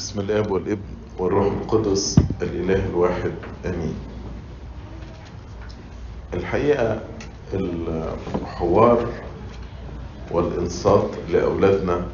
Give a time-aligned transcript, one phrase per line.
[0.00, 0.80] بسم الآب والابن
[1.18, 3.32] والروح القدس الإله الواحد
[3.66, 3.94] آمين.
[6.34, 7.00] الحقيقة
[7.54, 9.08] الحوار
[10.30, 12.06] والإنصات لأولادنا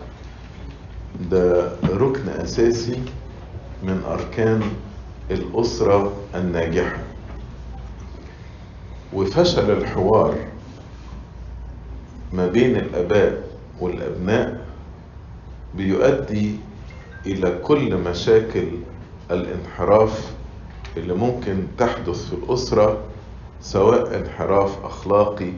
[1.30, 3.02] ده ركن أساسي
[3.82, 4.62] من أركان
[5.30, 6.98] الأسرة الناجحة.
[9.14, 10.34] وفشل الحوار
[12.32, 13.42] ما بين الآباء
[13.80, 14.66] والأبناء
[15.74, 16.56] بيؤدي
[17.26, 18.68] إلى كل مشاكل
[19.30, 20.32] الانحراف
[20.96, 22.98] اللي ممكن تحدث في الأسرة
[23.60, 25.52] سواء انحراف أخلاقي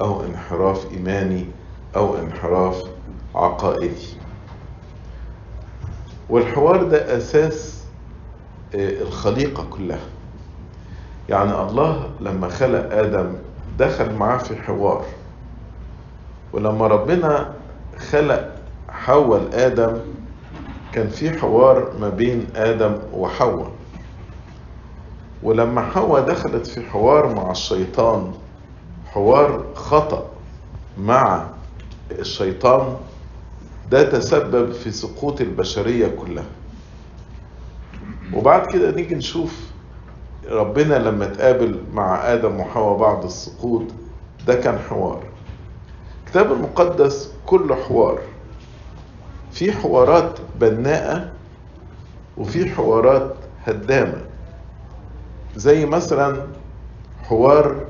[0.00, 1.46] أو انحراف إيماني
[1.96, 2.82] أو انحراف
[3.34, 4.16] عقائدي.
[6.30, 7.84] والحوار ده أساس
[8.74, 10.06] الخليقة كلها.
[11.28, 13.34] يعني الله لما خلق آدم
[13.78, 15.04] دخل معاه في حوار.
[16.52, 17.54] ولما ربنا
[18.10, 18.54] خلق
[18.88, 19.98] حول آدم
[20.92, 23.70] كان في حوار ما بين آدم وحواء.
[25.42, 28.32] ولما حواء دخلت في حوار مع الشيطان
[29.06, 30.26] حوار خطأ
[30.98, 31.46] مع
[32.10, 32.96] الشيطان
[33.90, 36.44] ده تسبب في سقوط البشرية كلها.
[38.34, 39.68] وبعد كده نيجي نشوف
[40.50, 43.82] ربنا لما تقابل مع آدم وحواء بعد السقوط
[44.46, 45.22] ده كان حوار.
[46.24, 48.18] الكتاب المقدس كله حوار.
[49.52, 51.32] في حوارات بناءة
[52.36, 53.34] وفي حوارات
[53.66, 54.20] هدامة.
[55.56, 56.46] زي مثلا
[57.22, 57.84] حوار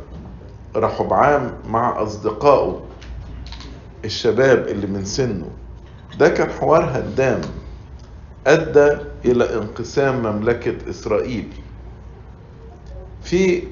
[0.77, 2.81] رحبعام مع أصدقائه
[4.05, 5.51] الشباب اللي من سنه.
[6.19, 7.41] ده كان حوار هدام
[8.47, 11.49] أدى إلى انقسام مملكة إسرائيل.
[13.23, 13.63] في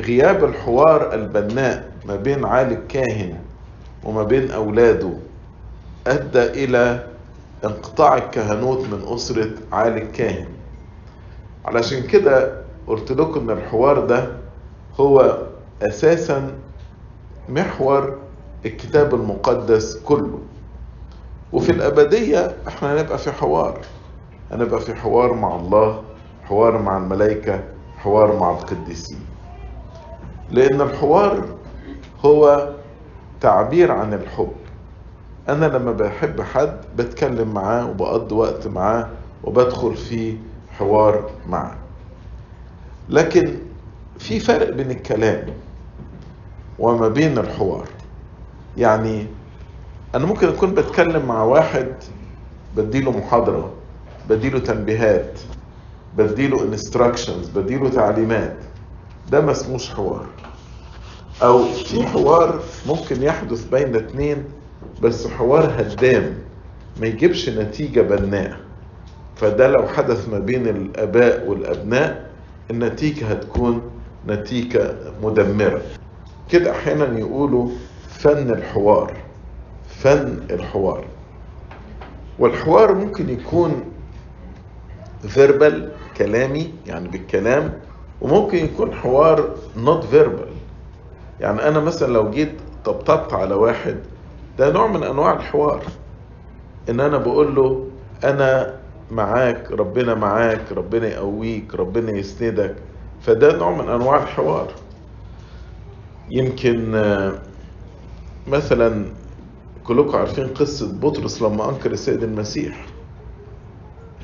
[0.00, 3.38] غياب الحوار البناء ما بين عالي الكاهن
[4.04, 5.12] وما بين أولاده.
[6.06, 7.06] أدى إلى
[7.64, 10.48] انقطاع الكهنوت من أسرة عالي الكاهن.
[11.64, 14.32] علشان كده قلت لكم إن الحوار ده
[15.00, 15.38] هو
[15.82, 16.52] أساسا
[17.48, 18.18] محور
[18.66, 20.38] الكتاب المقدس كله.
[21.52, 23.78] وفي الأبدية إحنا هنبقى في حوار.
[24.52, 26.02] هنبقى في حوار مع الله
[26.44, 27.60] حوار مع الملائكة
[27.98, 29.20] حوار مع القديسين.
[30.50, 31.44] لأن الحوار
[32.24, 32.68] هو
[33.40, 34.52] تعبير عن الحب.
[35.48, 39.08] أنا لما بحب حد بتكلم معاه وبقضي وقت معاه
[39.44, 40.36] وبدخل في
[40.78, 41.76] حوار معاه.
[43.08, 43.58] لكن
[44.18, 45.46] في فرق بين الكلام
[46.78, 47.88] وما بين الحوار.
[48.76, 49.26] يعني
[50.14, 51.88] أنا ممكن أكون بتكلم مع واحد
[52.76, 53.72] بديله محاضرة
[54.28, 55.40] بديله تنبيهات
[56.16, 58.56] بديله انستراكشنز بديله تعليمات
[59.30, 60.26] ده ما اسموش حوار.
[61.42, 64.44] أو في حوار ممكن يحدث بين اتنين
[65.02, 66.34] بس حوار هدام
[67.00, 68.56] ما يجيبش نتيجة بناءة
[69.36, 72.30] فده لو حدث ما بين الآباء والأبناء
[72.70, 73.82] النتيجة هتكون
[74.28, 75.82] نتيجة مدمرة.
[76.50, 77.68] كده أحيانا يقولوا
[78.08, 79.12] فن الحوار
[79.88, 81.04] فن الحوار.
[82.38, 83.84] والحوار ممكن يكون
[85.28, 87.72] verbal كلامي يعني بالكلام
[88.20, 90.48] وممكن يكون حوار not verbal
[91.40, 92.52] يعني أنا مثلا لو جيت
[92.84, 93.96] طبطبت على واحد
[94.60, 95.82] ده نوع من أنواع الحوار.
[96.88, 97.86] إن أنا بقول له
[98.24, 98.76] أنا
[99.10, 102.74] معاك ربنا معاك ربنا يقويك ربنا يسندك.
[103.20, 104.72] فده نوع من أنواع الحوار.
[106.30, 106.92] يمكن
[108.48, 109.04] مثلا
[109.84, 112.86] كلكم عارفين قصة بطرس لما أنكر السيد المسيح.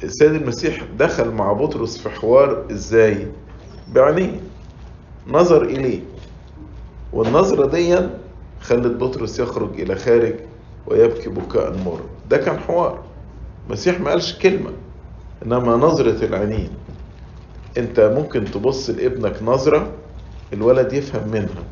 [0.02, 3.26] السيد المسيح دخل مع بطرس في حوار إزاي؟
[3.92, 4.40] بعينيه.
[5.28, 6.00] نظر إليه.
[7.12, 7.98] والنظرة دي
[8.60, 10.34] خلت بطرس يخرج إلى خارج
[10.86, 12.00] ويبكي بكاء مر.
[12.30, 13.02] ده كان حوار.
[13.66, 14.70] المسيح ما قالش كلمة
[15.46, 16.70] إنما نظرة العينين
[17.78, 19.90] أنت ممكن تبص لابنك نظرة
[20.52, 21.62] الولد يفهم منها.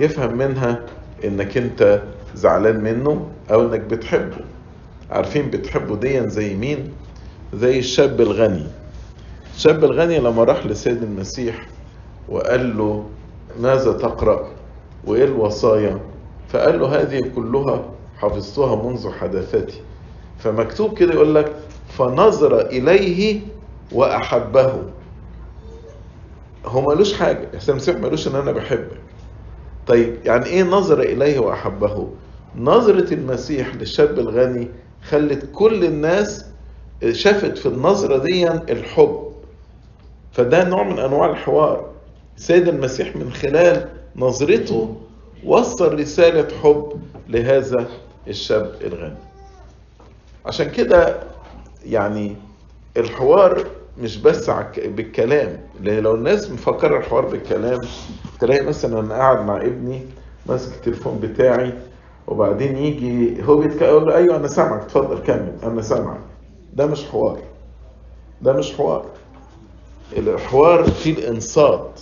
[0.00, 0.82] يفهم منها
[1.24, 2.02] إنك أنت
[2.34, 4.38] زعلان منه أو إنك بتحبه.
[5.10, 6.92] عارفين بتحبه ديا زي مين؟
[7.54, 8.66] زي الشاب الغني.
[9.54, 11.66] الشاب الغني لما راح لسيد المسيح
[12.28, 13.06] وقال له
[13.60, 14.48] ماذا تقرأ؟
[15.04, 16.00] وإيه الوصايا؟
[16.48, 17.84] فقال له هذه كلها
[18.18, 19.80] حفظتها منذ حداثتي
[20.38, 21.52] فمكتوب كده يقول لك
[21.88, 23.40] فنظر إليه
[23.92, 24.82] وأحبه.
[26.66, 27.48] هو مالوش حاجة.
[27.54, 29.00] يا المسيح مالوش إن أنا بحبك.
[29.86, 32.08] طيب يعني إيه نظر إليه وأحبه؟
[32.56, 34.68] نظرة المسيح للشاب الغني
[35.08, 36.44] خلت كل الناس
[37.10, 39.26] شافت في النظرة دي الحب.
[40.32, 41.90] فده نوع من أنواع الحوار.
[42.36, 44.96] سيد المسيح من خلال نظرته
[45.44, 46.92] وصل رسالة حب
[47.28, 47.86] لهذا
[48.28, 49.16] الشاب الغني.
[50.46, 51.20] عشان كده
[51.86, 52.36] يعني
[52.96, 53.66] الحوار
[53.98, 57.80] مش بس بالكلام لأن لو الناس مفكرة الحوار بالكلام
[58.40, 60.02] تلاقي مثلا أنا قاعد مع ابني
[60.46, 61.72] ماسك التليفون بتاعي
[62.26, 66.20] وبعدين يجي هو بيتكلم له أيوه أنا سامعك اتفضل كمل أنا سامعك.
[66.74, 67.38] ده مش حوار.
[68.42, 69.04] ده مش حوار.
[70.16, 72.00] الحوار فيه الانصات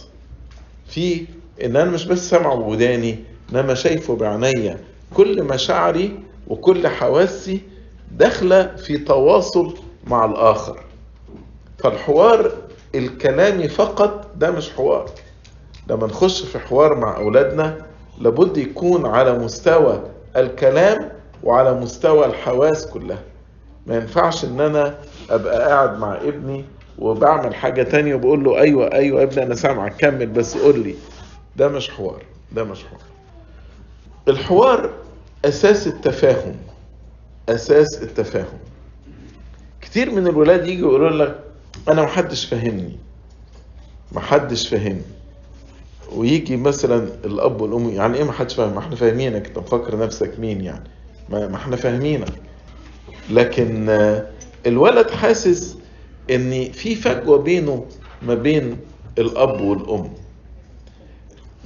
[0.87, 1.27] فيه
[1.65, 3.19] إن أنا مش بس سامعه بوداني
[3.53, 4.79] انما شايفه بعينيا
[5.15, 6.19] كل مشاعري
[6.49, 7.61] وكل حواسي
[8.13, 9.75] داخلة في تواصل
[10.07, 10.81] مع الآخر.
[11.79, 12.53] فالحوار
[12.95, 15.11] الكلامي فقط ده مش حوار.
[15.91, 17.77] لما نخش في حوار مع أولادنا
[18.21, 20.03] لابد يكون على مستوى
[20.37, 21.09] الكلام
[21.43, 23.23] وعلى مستوى الحواس كلها.
[23.87, 24.95] ما ينفعش إن أنا
[25.31, 26.65] أبقى قاعد مع ابني
[26.99, 30.95] وبعمل حاجة تانية وبقول له أيوه أيوه يا ابني أنا سامعك كمل بس قول لي.
[31.57, 32.23] ده مش حوار
[32.53, 33.01] ده مش حوار.
[34.29, 34.91] الحوار
[35.45, 36.57] أساس التفاهم
[37.49, 38.59] أساس التفاهم.
[39.81, 41.41] كتير من الولاد يجي يقولوا لك
[41.89, 42.97] أنا محدش فاهمني
[44.13, 45.03] محدش فاهمني.
[46.13, 50.61] ويجي مثلا الأب والأم يعني إيه محدش فاهم؟ ما إحنا فاهمينك انت مفكر نفسك مين
[50.61, 50.85] يعني؟
[51.29, 52.33] ما إحنا فاهمينك.
[53.31, 53.89] لكن
[54.67, 55.77] الولد حاسس
[56.31, 57.87] إن في فجوة بينه
[58.23, 58.77] ما بين
[59.19, 60.11] الأب والأم.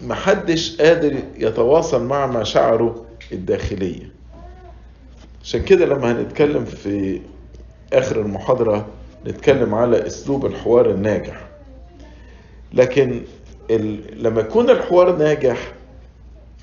[0.02, 4.10] محدش قادر يتواصل مع مشاعره الداخلية.
[5.42, 7.20] عشان كده لما هنتكلم في
[7.92, 8.86] آخر المحاضرة
[9.26, 11.48] نتكلم على أسلوب الحوار الناجح.
[12.72, 13.22] لكن
[13.70, 14.22] ال...
[14.22, 15.72] لما يكون الحوار ناجح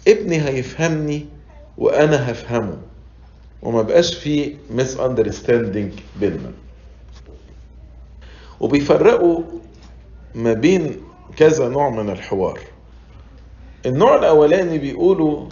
[0.07, 1.25] ابني هيفهمني
[1.77, 2.77] وأنا هفهمه.
[3.61, 6.51] وما بقاش في misunderstanding بيننا.
[8.59, 9.41] وبيفرقوا
[10.35, 10.97] ما بين
[11.37, 12.59] كذا نوع من الحوار.
[13.85, 15.45] النوع الأولاني بيقولوا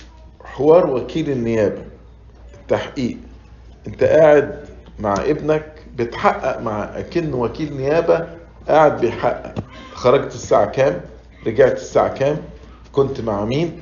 [0.43, 1.81] حوار وكيل النيابة
[2.61, 3.17] التحقيق.
[3.87, 4.65] أنت قاعد
[4.99, 8.27] مع ابنك بتحقق مع اكن وكيل نيابة
[8.67, 9.53] قاعد بيحقق.
[9.93, 11.01] خرجت الساعة كام؟
[11.47, 12.37] رجعت الساعة كام؟
[12.91, 13.81] كنت مع مين؟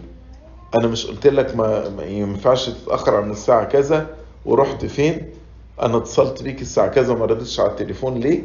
[0.76, 4.08] أنا مش قلت لك ما ينفعش تتأخر عن الساعة كذا
[4.46, 5.30] ورحت فين؟
[5.82, 8.20] أنا اتصلت بيك الساعة كذا ما ردتش على التليفون.
[8.20, 8.42] ليه؟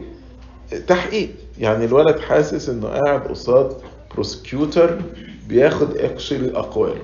[0.87, 1.31] تحقيق.
[1.58, 3.76] يعني الولد حاسس إنه قاعد قصاد
[4.14, 5.00] prosecutor
[5.48, 7.02] بياخد actually اقواله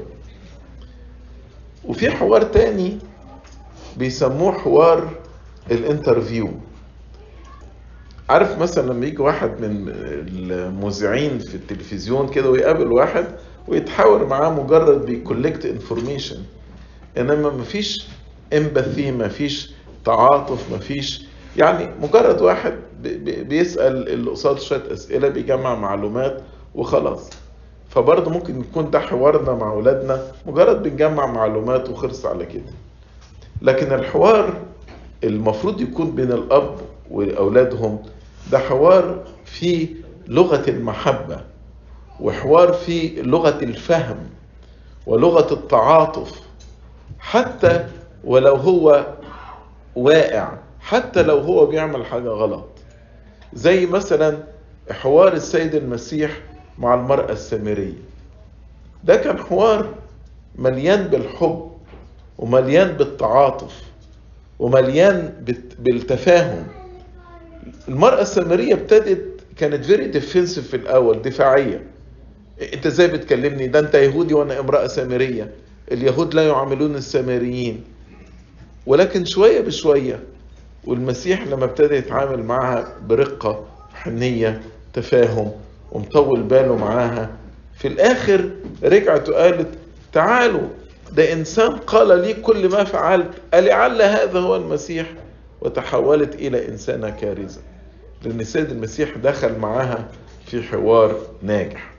[1.85, 2.99] وفي حوار تاني
[3.97, 5.11] بيسموه حوار
[5.71, 6.49] ال interview.
[8.31, 13.27] عارف مثلا لما يجي واحد من المذيعين في التلفزيون كده ويقابل واحد
[13.69, 16.43] ويتحاور معاه مجرد بي collect information
[17.19, 18.06] إنما مفيش
[18.53, 19.71] empathy مفيش
[20.05, 26.43] تعاطف مفيش يعني مجرد واحد بي- بي- بيسأل اللي قصاد شوية أسئلة بيجمع معلومات
[26.75, 27.31] وخلاص.
[27.94, 32.73] فبرضه ممكن يكون ده حوارنا مع أولادنا مجرد بنجمع معلومات وخلص على كده.
[33.62, 34.55] لكن الحوار
[35.25, 36.77] المفروض يكون بين الأب
[37.11, 37.99] وأولادهم
[38.53, 39.89] ده حوار فيه
[40.29, 41.41] لغة المحبة
[42.21, 44.17] وحوار فيه لغة الفهم
[45.06, 46.41] ولغة التعاطف.
[47.19, 47.87] حتى
[48.25, 49.06] ولو هو
[49.97, 50.49] واقع
[50.81, 52.65] حتى لو هو بيعمل حاجة غلط.
[53.55, 54.39] زي مثلا
[54.91, 56.31] حوار السيد المسيح
[56.79, 57.95] مع المرأة السامرية.
[59.05, 59.95] ده كان حوار
[60.59, 61.71] مليان بالحب
[62.39, 63.83] ومليان بالتعاطف
[64.59, 65.45] ومليان
[65.79, 66.67] بالتفاهم.
[67.89, 71.82] المرأة السامرية ابتدت كانت very defensive في الأول دفاعية.
[72.75, 75.51] انت إزاي بتكلمني؟ ده انت يهودي وأنا امرأة سامرية.
[75.93, 77.85] اليهود لا يعاملون السامريين.
[78.87, 80.20] ولكن شوية بشوية
[80.85, 84.61] والمسيح لما ابتدى يتعامل معها برقة حنية
[84.93, 85.53] تفاهم
[85.93, 87.31] ومطول باله معاها.
[87.75, 88.51] في الآخر
[88.82, 89.69] رجعت وقالت
[90.13, 90.69] تعالوا.
[91.13, 93.31] ده إنسان قال لي كل ما فعلت.
[93.55, 95.06] ألعل هذا هو المسيح.
[95.61, 97.61] وتحولت إلى إنسانة كارثة
[98.25, 100.08] لأن السيد المسيح دخل معاها
[100.46, 101.91] في حوار ناجح.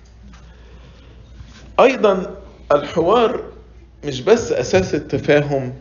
[1.80, 2.36] أيضا
[2.72, 3.44] الحوار
[4.06, 5.74] مش بس أساس التفاهم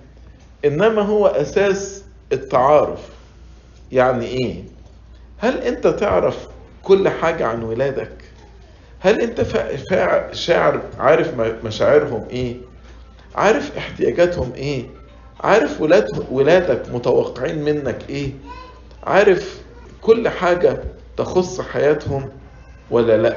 [0.64, 3.08] إنما هو أساس التعارف.
[3.92, 4.64] يعني إيه؟
[5.38, 6.48] هل أنت تعرف
[6.82, 8.12] كل حاجة عن ولادك؟
[9.00, 11.34] هل أنت فا- شاعر عارف
[11.64, 12.56] مشاعرهم إيه؟
[13.34, 14.84] عارف احتياجاتهم إيه؟
[15.40, 18.30] عارف ولاد ولادك متوقعين منك إيه؟
[19.04, 19.60] عارف
[20.02, 20.82] كل حاجة
[21.16, 22.28] تخص حياتهم
[22.90, 23.36] ولا لأ؟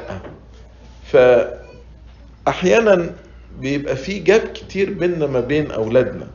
[2.46, 3.14] فأحيانا
[3.60, 6.28] بيبقى في جاب كتير بيننا ما بين أولادنا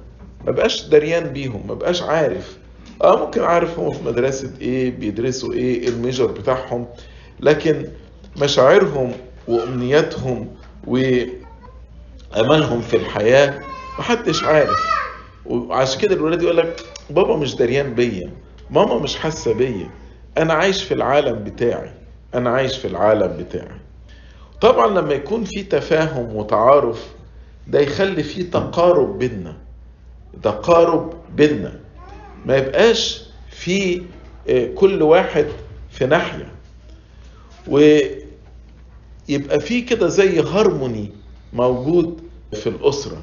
[0.47, 2.57] ما بقاش دريان بيهم ما بقاش عارف
[3.03, 6.87] آه ممكن عارف هم في مدرسة إيه بيدرسوا إيه الميجر بتاعهم.
[7.41, 7.87] لكن
[8.37, 9.13] مشاعرهم
[9.49, 10.49] وأمنياتهم
[10.87, 13.61] وأملهم في الحياة
[13.99, 15.01] محدش عارف.
[15.47, 16.81] وعشان كده الولاد يقول لك
[17.11, 18.31] بابا مش دريان بيا
[18.71, 19.91] ماما مش حاسة بيا
[20.39, 21.91] أنا عايش في العالم بتاعي
[22.35, 23.81] أنا عايش في العالم بتاعي.
[24.61, 27.07] طبعا لما يكون في تفاهم وتعارف
[27.67, 29.57] ده يخلي في تقارب بينا
[30.43, 31.80] تقارب بينا
[32.47, 34.03] ما يبقاش في
[34.75, 35.47] كل واحد
[35.91, 36.53] في ناحية.
[37.69, 41.11] ويبقى في كده زي هارموني
[41.53, 42.21] موجود
[42.53, 43.23] في الأسرة.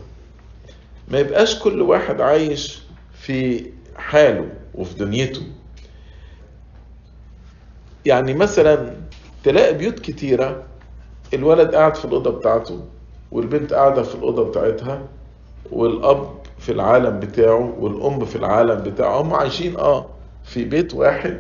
[1.12, 2.80] ما يبقاش كل واحد عايش
[3.14, 5.42] في حاله وفي دنيته.
[8.06, 8.96] يعني مثلا
[9.44, 10.64] تلاقي بيوت كتيرة
[11.34, 12.84] الولد قاعد في الأوضة بتاعته
[13.32, 15.08] والبنت قاعدة في الأوضة بتاعتها
[15.72, 19.22] والأب في العالم بتاعه والأم في العالم بتاعه.
[19.22, 20.06] هم عايشين آه
[20.44, 21.38] في بيت واحد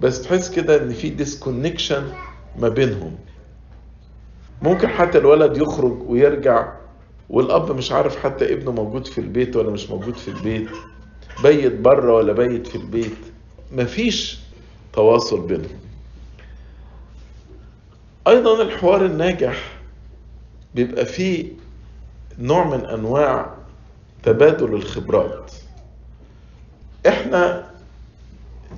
[0.00, 2.12] بس تحس كده إن في disconnection
[2.58, 3.14] ما بينهم.
[4.62, 6.72] ممكن حتى الولد يخرج ويرجع
[7.30, 10.68] والأب مش عارف حتى ابنه موجود في البيت ولا مش موجود في البيت.
[11.42, 13.16] بايت بره ولا بايت في البيت.
[13.72, 14.38] مفيش
[14.92, 15.78] تواصل بينهم.
[18.28, 19.72] أيضا الحوار الناجح
[20.74, 21.48] بيبقى فيه
[22.38, 23.54] نوع من أنواع
[24.22, 25.52] تبادل الخبرات.
[27.08, 27.64] إحنا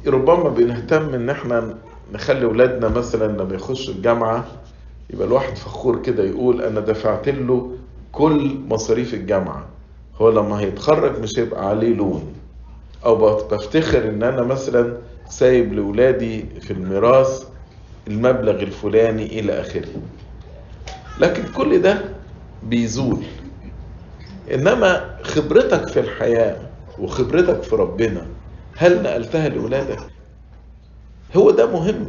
[0.06, 1.74] ربما بنهتم إن إحنا
[2.12, 4.44] نخلي ولادنا مثلا لما يخشوا الجامعة
[5.10, 7.70] يبقى الواحد فخور كده يقول أنا دفعت له
[8.12, 9.64] كل مصاريف الجامعة.
[10.20, 12.32] هو لما هيتخرج مش هيبقى عليه لون.
[13.04, 14.96] أو بفتخر إن أنا مثلا
[15.28, 17.44] سايب لولادي في الميراث
[18.08, 20.02] المبلغ الفلاني إلى آخره.
[21.18, 22.04] لكن كل ده
[22.62, 23.22] بيزول.
[24.52, 26.56] إنما خبرتك في الحياة
[26.98, 28.26] وخبرتك في ربنا
[28.76, 29.98] هل نقلتها لأولادك؟
[31.36, 32.06] هو ده مهم.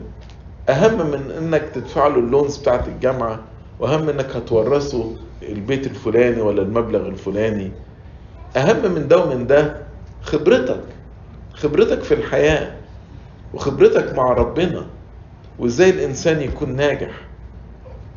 [0.69, 3.39] أهم من إنك تدفع له اللونز بتاعت الجامعة
[3.79, 7.71] وأهم إنك هتورثه البيت الفلاني ولا المبلغ الفلاني.
[8.57, 9.77] أهم من ده ومن ده
[10.21, 10.81] خبرتك
[11.53, 12.75] خبرتك في الحياة
[13.53, 14.85] وخبرتك مع ربنا
[15.59, 17.11] وإزاي الإنسان يكون ناجح.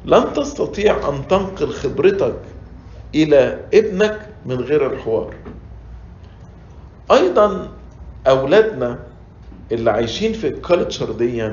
[0.04, 2.34] لن تستطيع أن تنقل خبرتك
[3.14, 5.34] إلى ابنك من غير الحوار.
[7.10, 7.68] أيضا
[8.26, 8.98] أولادنا
[9.72, 11.52] اللي عايشين في ال culture دي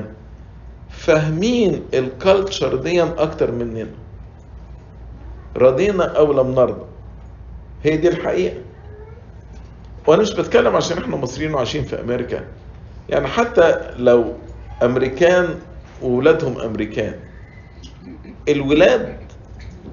[0.90, 3.86] فاهمين ال culture دي أكتر مننا.
[5.56, 6.84] رضينا أو لم نرضى.
[7.84, 8.56] هي دي الحقيقة.
[10.06, 12.44] وأنا مش بتكلم عشان إحنا مصريين وعايشين في أمريكا.
[13.08, 14.32] يعني حتى لو
[14.82, 15.48] أمريكان
[16.02, 17.14] وولادهم أمريكان
[18.48, 19.16] الولاد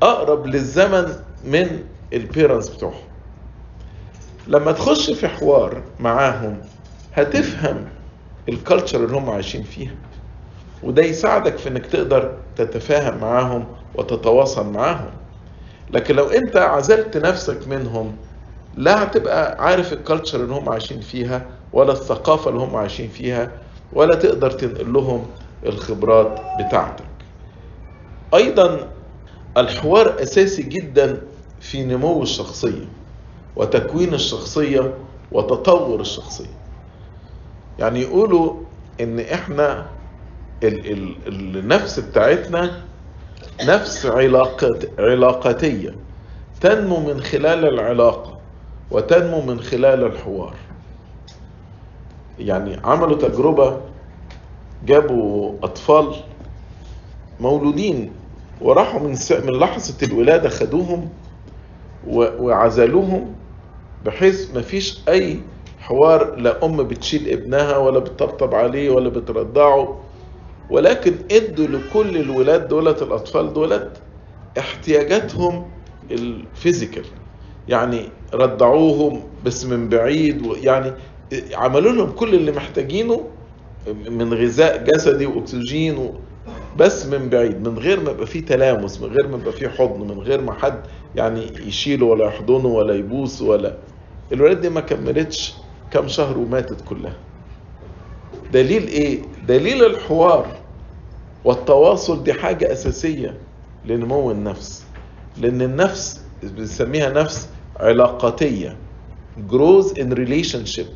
[0.01, 1.13] أقرب للزمن
[1.44, 3.04] من ال parents بتوعهم.
[4.48, 6.62] لما تخش في حوار معاهم
[7.14, 7.86] هتفهم
[8.50, 9.96] ال culture اللي هم عايشين فيها.
[10.84, 15.10] وده يساعدك في إنك تقدر تتفاهم معاهم وتتواصل معاهم.
[15.92, 18.16] لكن لو أنت عزلت نفسك منهم
[18.78, 23.52] لا هتبقى عارف الكالتشر اللي هم عايشين فيها ولا الثقافة اللي هم عايشين فيها
[23.94, 25.26] ولا تقدر تنقل لهم
[25.66, 27.06] الخبرات بتاعتك.
[28.34, 28.90] أيضا
[29.58, 31.22] الحوار أساسي جدا
[31.63, 32.86] في نمو الشخصية
[33.55, 34.93] وتكوين الشخصية
[35.32, 36.53] وتطور الشخصية.
[37.79, 38.53] يعني يقولوا
[39.01, 39.86] إن إحنا
[40.63, 42.82] ال ال النفس بتاعتنا
[43.63, 45.96] نفس علاقات علاقاتية
[46.62, 48.38] تنمو من خلال العلاقة
[48.91, 50.55] وتنمو من خلال الحوار.
[52.39, 53.82] يعني عملوا تجربة
[54.86, 56.15] جابوا أطفال
[57.39, 58.12] مولودين
[58.62, 59.15] وراحوا من
[59.46, 61.10] من لحظة الولادة خدوهم
[62.07, 63.33] وعزلوهم
[64.05, 65.39] بحيث مفيش أي
[65.79, 70.00] حوار لا أم بتشيل ابنها ولا بتطبطب عليه ولا بترضعه
[70.69, 74.01] ولكن إدوا لكل الولاد دولت الأطفال دولت
[74.60, 75.65] احتياجاتهم
[76.12, 77.05] الفيزيكال
[77.67, 80.93] يعني رضعوهم بس من بعيد يعني
[81.53, 83.27] عملوا لهم كل اللي محتاجينه
[84.10, 86.10] من غذاء جسدي واكسجين.
[86.77, 90.01] بس من بعيد من غير ما يبقى فيه تلامس من غير ما يبقى فيه حضن
[90.08, 90.80] من غير ما حد
[91.15, 93.74] يعني يشيله ولا يحضنه ولا يبوسه ولا.
[94.32, 95.53] الولاد دي ما كملتش
[95.92, 97.15] كام شهر وماتت كلها.
[98.53, 100.48] دليل إيه؟ دليل الحوار
[101.46, 103.38] والتواصل دي حاجة أساسية
[103.86, 104.84] لنمو النفس.
[105.38, 107.50] لأن النفس بنسميها نفس
[107.80, 108.77] علاقاتية.
[109.50, 110.88] Grows in relationship.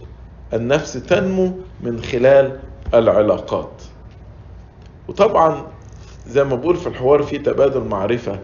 [0.53, 1.51] النفس تنمو
[1.83, 2.59] من خلال
[2.93, 3.71] العلاقات.
[5.07, 5.67] وطبعا
[6.27, 8.39] زي ما بقول في الحوار في تبادل معرفة.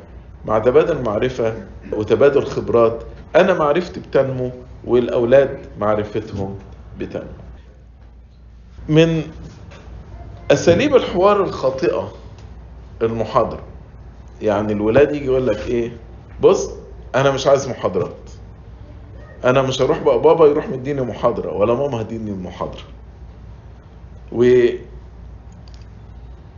[0.46, 1.53] مع تبادل معرفة
[1.93, 3.03] وتبادل خبرات
[3.36, 4.51] أنا معرفتي بتنمو
[4.86, 6.55] والأولاد معرفتهم
[7.00, 7.25] بتنمو.
[8.89, 9.24] من
[10.51, 12.12] أساليب الحوار الخاطئة
[13.01, 13.63] المحاضرة.
[14.41, 15.98] يعني الولاد يجي يقول لك إيه
[16.41, 16.70] بص
[17.15, 18.15] أنا مش عايز محاضرات.
[19.43, 22.82] أنا مش هروح بقى بابا يروح مديني محاضرة ولا ماما هديني المحاضرة.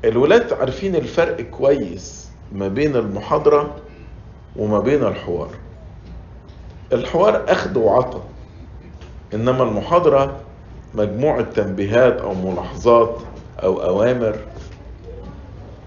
[0.05, 3.75] والولاد عارفين الفرق كويس ما بين المحاضرة
[4.55, 5.49] وما بين الحوار.
[6.93, 8.19] الحوار أخذ وعطى
[9.33, 10.37] إنما المحاضرة
[10.93, 13.17] مجموعة تنبيهات أو ملاحظات
[13.63, 14.35] أو أوامر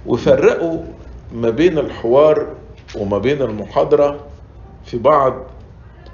[0.06, 0.82] وفرقوا
[1.32, 2.46] ما بين الحوار
[2.96, 4.20] وما بين المحاضرة
[4.84, 5.34] في بعض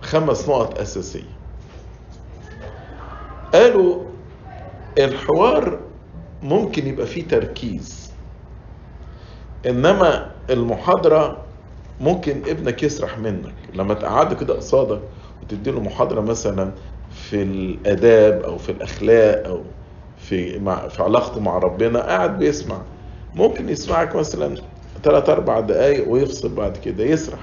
[0.02, 1.34] خمس نقط أساسية.
[3.54, 4.02] قالوا
[4.99, 5.78] الحوار
[6.45, 8.11] ممكن يبقى فيه تركيز.
[9.67, 11.43] إنما المحاضرة
[12.01, 13.55] ممكن ابنك يسرح منك.
[13.75, 15.01] لما تقعده كده قصادك
[15.43, 16.71] وتديله محاضرة مثلا
[17.11, 19.63] في الآداب أو في الأخلاق أو
[20.19, 22.83] في مع في علاقته مع ربنا قاعد بيسمع.
[23.35, 24.57] ممكن يسمعك مثلا
[25.03, 27.41] ثلاث أربع دقايق ويفصل بعد كده يسرح.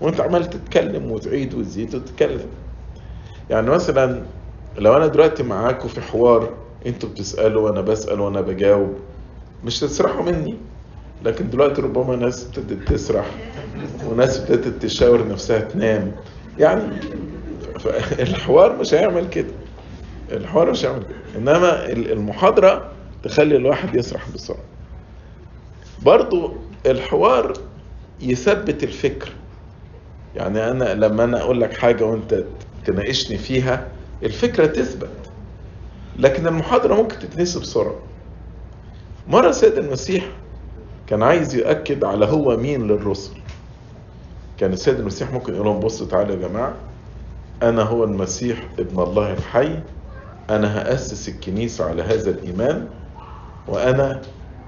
[0.00, 2.48] وأنت عمال تتكلم وتعيد وتزيد وتتكلم.
[3.50, 4.22] يعني مثلا
[4.78, 8.94] لو أنا دلوقتي معاكم في حوار أنتوا بتسألوا وأنا بسأل وأنا بجاوب.
[9.64, 10.54] مش تسرحوا مني.
[11.24, 13.26] لكن دلوقتي ربما ناس ابتدت تسرح
[14.06, 16.12] وناس ابتدت تشاور نفسها تنام.
[16.58, 16.82] يعني
[18.18, 19.50] الحوار مش هيعمل كده.
[20.32, 21.38] الحوار مش هيعمل كده.
[21.38, 22.90] انما المحاضرة
[23.22, 24.64] تخلي الواحد يسرح بسرعة.
[26.02, 26.52] برضو
[26.86, 27.52] الحوار
[28.20, 29.32] يثبت الفكر.
[30.36, 32.44] يعني أنا لما أنا أقول لك حاجة وأنت
[32.84, 33.88] تناقشني فيها
[34.22, 35.08] الفكرة تثبت.
[36.18, 37.94] لكن المحاضرة ممكن تتنسي بسرعة.
[39.28, 40.24] مرة سيد المسيح
[41.06, 43.32] كان عايز يؤكد على هو مين للرسل.
[44.58, 46.74] كان السيد المسيح ممكن يقول لهم بصوا تعالوا يا جماعة
[47.62, 49.80] أنا هو المسيح ابن الله الحي
[50.50, 52.86] أنا هأسس الكنيسة على هذا الإيمان
[53.68, 54.22] وأنا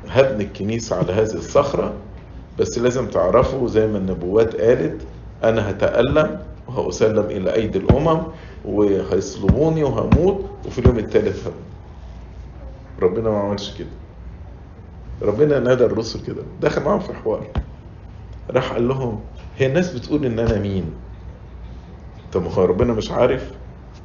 [0.09, 1.93] هبني الكنيسة على هذه الصخرة
[2.59, 5.01] بس لازم تعرفوا زي ما النبوات قالت
[5.45, 8.23] أنا هتألم وهأسلم إلى أيدي الأمم
[8.65, 11.57] وهيصلبوني وهموت وفي اليوم الثالث هموت
[13.03, 13.89] ربنا ما عملش كده.
[15.23, 16.43] ربنا نادى الرسل كده.
[16.61, 17.47] دخل معاهم في حوار
[18.51, 19.21] راح قال لهم
[19.59, 20.91] هي الناس بتقول إن أنا مين؟
[22.33, 23.51] طب هو ربنا مش عارف؟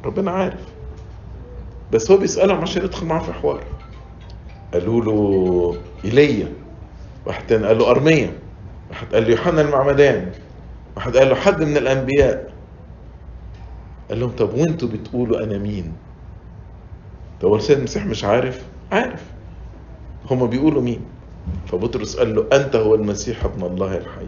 [0.06, 0.60] ربنا عارف.
[1.92, 3.64] بس هو بيسألهم عشان يدخل معاهم في حوار
[4.74, 6.48] قالوا له إيليا.
[7.26, 8.32] واحد تاني قال له أرميا.
[8.90, 10.32] واحد قال له يوحنا المعمدان.
[10.96, 12.51] واحد قال له حد من الأنبياء.
[14.12, 15.93] قال لهم طب وانتوا بتقولوا أنا مين؟
[17.41, 19.24] طب هو السيد المسيح مش عارف؟ عارف.
[20.32, 21.02] هما بيقولوا مين؟
[21.67, 24.28] فبطرس قال له أنت هو المسيح ابن الله الحي.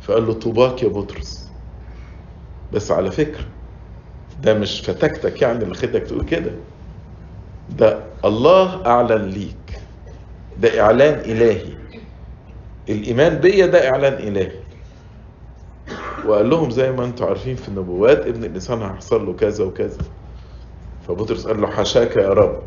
[0.00, 1.50] فقال له طوباك يا بطرس.
[2.72, 3.44] بس على فكرة
[4.42, 6.50] ده مش فتكتك يعني اللي خدك تقول كده.
[7.78, 9.80] ده الله أعلن ليك.
[10.60, 11.74] ده إعلان إلهي.
[12.88, 14.61] الإيمان بيا ده إعلان إلهي.
[16.26, 19.98] وقال لهم زي ما أنتم عارفين في النبوات ابن الإنسان هيحصل له كذا وكذا.
[21.08, 22.62] فبطرس قال له حشاك يا رب.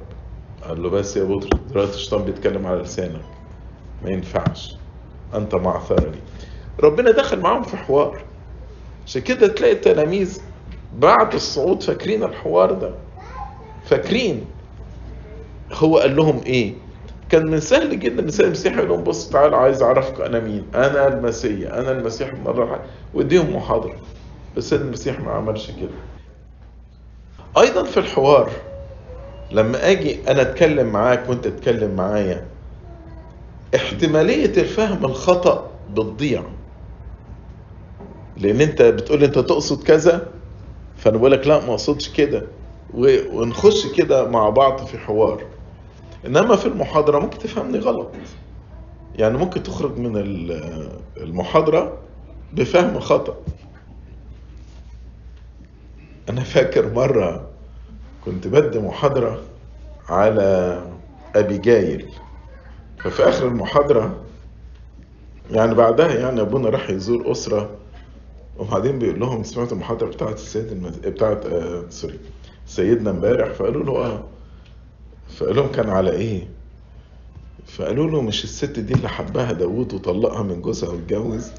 [0.63, 3.21] قال له بس يا بطرس دلوقتي الشيطان بيتكلم على لسانك.
[4.03, 4.75] ما ينفعش.
[5.33, 6.19] أنت معثرة لي
[6.83, 8.21] ربنا دخل معاهم في حوار.
[9.05, 10.41] عشان كده تلاقي التلاميذ
[10.97, 12.93] بعد الصعود فاكرين الحوار ده.
[13.85, 14.45] فاكرين.
[15.73, 16.73] هو قال لهم إيه؟
[17.35, 20.63] كان من سهل جدا إن السيد المسيح يقول لهم بص تعالوا عايز اعرفكم أنا مين؟
[20.75, 22.79] أنا المسيح أنا المسيح الله
[23.13, 23.95] وإديهم محاضرة.
[24.57, 25.89] بس المسيح ما عملش كده.
[27.57, 28.51] أيضا في الحوار
[29.51, 32.45] لما أجي أنا أتكلم معاك وأنت تتكلم معايا
[33.75, 36.43] احتمالية الفهم الخطأ بتضيع.
[38.37, 40.27] لأن أنت بتقول أنت تقصد كذا
[40.97, 42.43] فأنا بقول لك لا ما أقصدش كده.
[43.33, 45.54] ونخش كده مع بعض في حوار.
[46.25, 48.11] إنما في المحاضرة ممكن تفهمني غلط.
[49.15, 50.11] يعني ممكن تخرج من
[51.17, 51.97] المحاضرة
[52.53, 53.35] بفهم خطأ.
[56.29, 57.47] أنا فاكر مرة
[58.25, 59.41] كنت بدي محاضرة
[60.09, 60.81] على
[61.35, 62.09] أبيجايل
[62.97, 64.15] ففي آخر المحاضرة
[65.51, 67.69] يعني بعدها يعني أبونا راح يزور أسرة
[68.59, 70.97] وبعدين بيقول لهم سمعت المحاضرة بتاعت السيد المز...
[70.97, 72.19] بتاعت آه سوري
[72.65, 74.23] سيدنا امبارح؟ فقالوا له آه.
[75.35, 76.47] فقال لهم كان على إيه؟
[77.67, 81.51] فقالوا له مش الست دي اللي حبها داوود وطلقها من جوزها واتجوز؟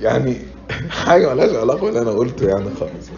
[0.00, 0.36] يعني
[0.90, 3.10] حاجة ملهاش علاقة باللي أنا قلته يعني خالص.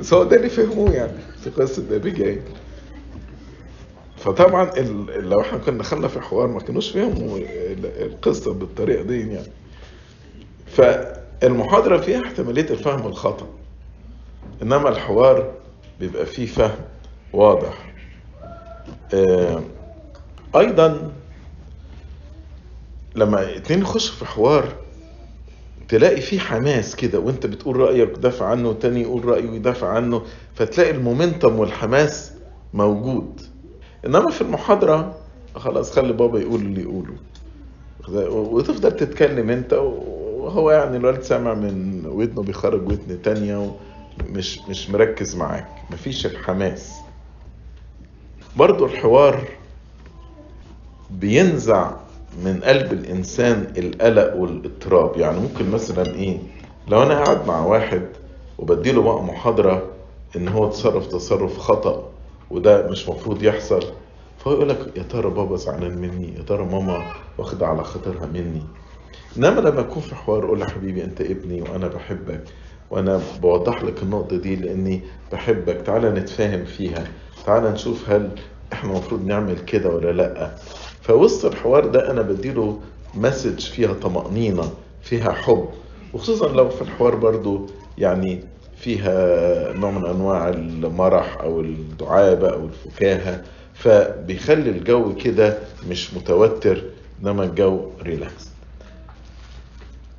[0.00, 2.42] بس هو ده اللي فهموه يعني في قصة أبيجايل
[4.16, 4.70] فطبعا.
[5.16, 7.38] لو إحنا كنا دخلنا في حوار ما كانوش فهموا
[8.00, 9.48] القصة بالطريقة دي يعني.
[10.66, 13.46] فالمحاضرة فيها احتمالية الفهم الخطأ.
[14.62, 15.52] إنما الحوار
[16.00, 16.78] بيبقى فيه فهم
[17.32, 17.94] واضح.
[19.14, 19.62] آه
[20.56, 21.12] أيضا
[23.14, 24.68] لما اتنين يخشوا في حوار
[25.88, 30.22] تلاقي فيه حماس كده وانت بتقول رأيك دافع عنه والتاني يقول رأيه ويدافع عنه
[30.54, 32.32] فتلاقي المومنتم والحماس
[32.74, 33.40] موجود.
[34.06, 35.14] إنما في المحاضرة
[35.56, 37.14] خلاص خلي بابا يقول اللي يقوله.
[38.30, 43.70] وتفضل تتكلم انت وهو يعني الولد سامع من ودنه بيخرج ودن تانية
[44.30, 45.66] ومش مش مركز معاك.
[45.90, 46.92] مفيش الحماس.
[48.56, 49.44] برضو الحوار
[51.10, 51.90] بينزع
[52.44, 55.16] من قلب الإنسان القلق والإضطراب.
[55.16, 56.38] يعني ممكن مثلا إيه
[56.88, 58.02] لو أنا قاعد مع واحد
[58.58, 59.82] وبديله بقى محاضرة
[60.36, 62.08] إن هو تصرف تصرف خطأ
[62.50, 63.84] وده مش مفروض يحصل
[64.38, 67.06] فهو يقول لك يا ترى بابا زعلان مني؟ يا ترى ماما
[67.38, 68.62] واخدة على خاطرها مني؟
[69.36, 72.44] إنما لما يكون في حوار أقول له حبيبي أنت ابني وأنا بحبك
[72.90, 75.00] وأنا بوضح لك النقطة دي لأني
[75.32, 77.04] بحبك تعالى نتفاهم فيها.
[77.46, 78.30] تعالى نشوف هل
[78.72, 80.50] إحنا المفروض نعمل كده ولا لأ.
[81.02, 82.80] فوسط الحوار ده أنا بديله
[83.14, 84.70] message فيها طمأنينة
[85.02, 85.68] فيها حب.
[86.14, 87.66] وخصوصا لو في الحوار برضو
[87.98, 88.40] يعني
[88.76, 93.42] فيها نوع من أنواع المرح أو الدعابة أو الفكاهة
[93.74, 95.58] فبيخلي الجو كده
[95.90, 96.82] مش متوتر
[97.22, 98.48] إنما الجو relax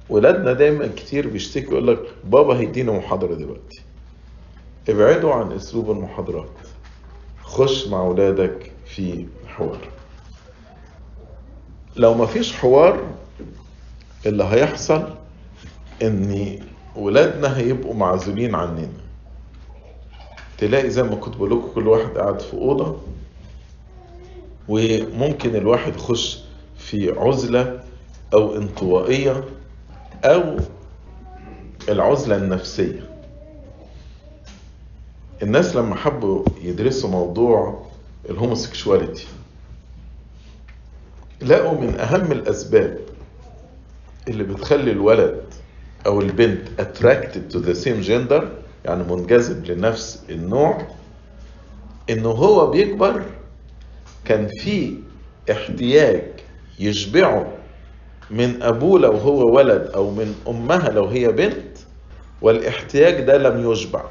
[0.10, 3.82] ولادنا دايما كتير بيشتكوا يقول لك بابا هيدينا محاضرة دلوقتي.
[4.90, 6.50] ابعدوا عن أسلوب المحاضرات.
[7.48, 9.78] خش مع ولادك في حوار.
[11.96, 13.04] لو ما فيش حوار
[14.26, 15.10] اللي هيحصل
[16.04, 16.60] ان
[16.96, 18.90] ولادنا هيبقوا معزولين عننا.
[20.58, 22.98] تلاقي زي ما كنت بقول لكم كل واحد قاعد في أوضة
[24.68, 26.40] وممكن الواحد يخش
[26.78, 27.80] في عزلة
[28.34, 29.44] أو انطوائية
[30.24, 30.58] أو
[31.90, 33.07] العزلة النفسية.
[35.44, 37.86] الناس لما حبوا يدرسوا موضوع
[38.30, 39.28] الهوموسيكشواليتي
[41.42, 43.00] لقوا من أهم الأسباب
[44.28, 45.42] اللي بتخلي الولد
[46.06, 48.44] أو البنت attracted to the same gender
[48.86, 50.88] يعني منجذب لنفس النوع
[52.10, 53.22] إنه هو بيكبر
[54.26, 54.94] كان في
[55.52, 56.24] احتياج
[56.80, 57.48] يشبعه
[58.32, 61.78] من أبوه لو هو ولد أو من أمها لو هي بنت
[62.42, 64.04] والاحتياج ده لم يشبع.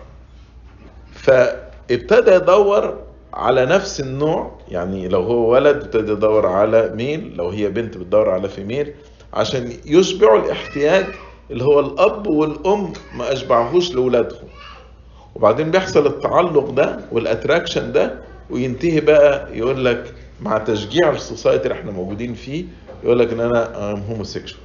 [1.27, 2.99] فابتدى يدور
[3.35, 8.31] على نفس النوع يعني لو هو ولد ابتدى يدور على ميل لو هي بنت بتدور
[8.31, 8.93] على فيميل
[9.35, 11.07] عشان يشبعوا الاحتياج
[11.51, 14.49] اللي هو الأب والأم ما أشبعهوش لاولادهم
[15.35, 18.15] وبعدين بيحصل التعلق ده والاتراكشن ده
[18.51, 22.65] وينتهي بقى يقول لك مع تشجيع ال society اللي إحنا موجودين فيه
[23.05, 23.71] يقول لك إن أنا
[24.11, 24.61] homosexual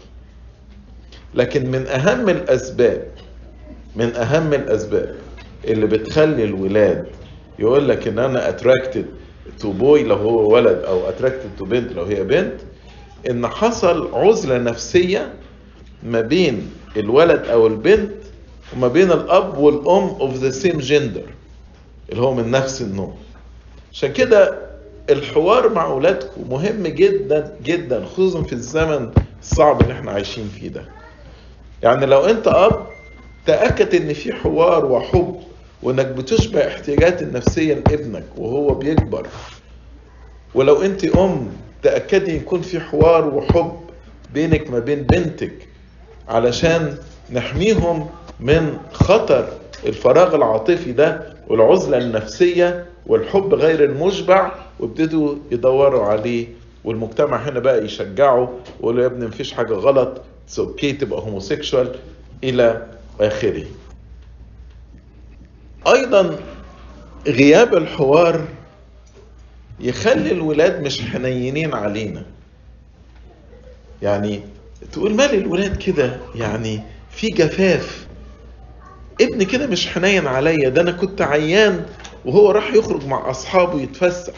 [1.35, 3.07] لكن من أهم الأسباب
[3.95, 5.15] من أهم الأسباب
[5.65, 7.05] اللي بتخلي الولاد
[7.59, 9.05] يقول لك إن أنا attracted
[9.59, 12.53] to boy لو هو ولد أو attracted to بنت لو هي بنت
[13.29, 15.33] إن حصل عزلة نفسية
[16.03, 18.11] ما بين الولد أو البنت
[18.75, 21.23] وما بين الأب والأم of the same gender
[22.09, 23.13] اللي هو من نفس النوع.
[23.91, 24.57] عشان كده
[25.09, 30.85] الحوار مع أولادكم مهم جدا جدا خصوصا في الزمن الصعب اللي إحنا عايشين فيه ده.
[31.83, 32.85] يعني لو أنت أب
[33.45, 35.35] تأكد إن في حوار وحب
[35.83, 39.27] وإنك بتشبع احتياجات النفسية لابنك وهو بيكبر.
[40.55, 41.47] ولو أنت أم
[41.83, 43.71] تأكدي يكون في حوار وحب
[44.33, 45.67] بينك ما بين بنتك
[46.27, 46.97] علشان
[47.31, 49.47] نحميهم من خطر
[49.85, 56.47] الفراغ العاطفي ده والعزلة النفسية والحب غير المشبع وابتدوا يدوروا عليه.
[56.83, 60.21] والمجتمع هنا بقى يشجعه ويقول يا ابني مفيش حاجة غلط
[60.59, 61.95] okay تبقى homosexual
[62.43, 62.87] إلى
[63.21, 63.65] آخره.
[65.87, 66.39] أيضا
[67.27, 68.47] غياب الحوار
[69.79, 72.23] يخلي الولاد مش حنينين علينا.
[74.01, 74.41] يعني
[74.91, 78.07] تقول مال الولاد كده؟ يعني في جفاف.
[79.21, 81.85] ابني كده مش حنين عليا ده أنا كنت عيان
[82.25, 84.33] وهو راح يخرج مع أصحابه يتفسح.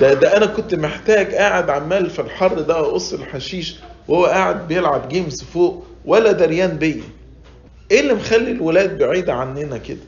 [0.00, 3.76] ده ده أنا كنت محتاج قاعد عمال في الحر ده أقص الحشيش
[4.08, 7.02] وهو قاعد بيلعب جيمز فوق ولا دريان بيا.
[7.94, 9.98] إيه اللي مخلي الولاد بعيدة عننا كده؟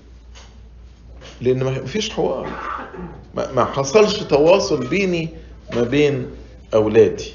[1.41, 2.49] لأن ما فيش حوار.
[3.35, 5.29] ما حصلش تواصل بيني
[5.75, 6.27] ما بين
[6.75, 7.33] أولادي.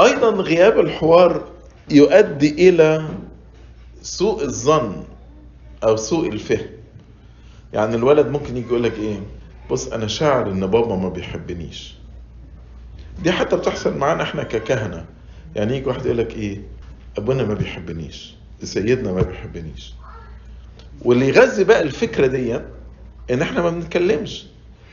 [0.00, 1.44] أيضا غياب الحوار
[1.90, 3.08] يؤدي إلى
[4.02, 5.04] سوء الظن
[5.84, 6.66] أو سوء الفهم.
[7.72, 9.20] يعني الولد ممكن يجي لك إيه؟
[9.70, 11.94] بص أنا شاعر إن بابا ما بيحبنيش.
[13.22, 15.04] دي حتى بتحصل معانا إحنا ككهنة.
[15.56, 16.60] يعني يجي واحد يقول لك إيه؟
[17.18, 19.94] أبونا ما بيحبنيش سيدنا ما بيحبنيش.
[21.02, 22.60] واللي يغذي بقى الفكرة دي
[23.30, 24.46] إن إحنا ما بنتكلمش.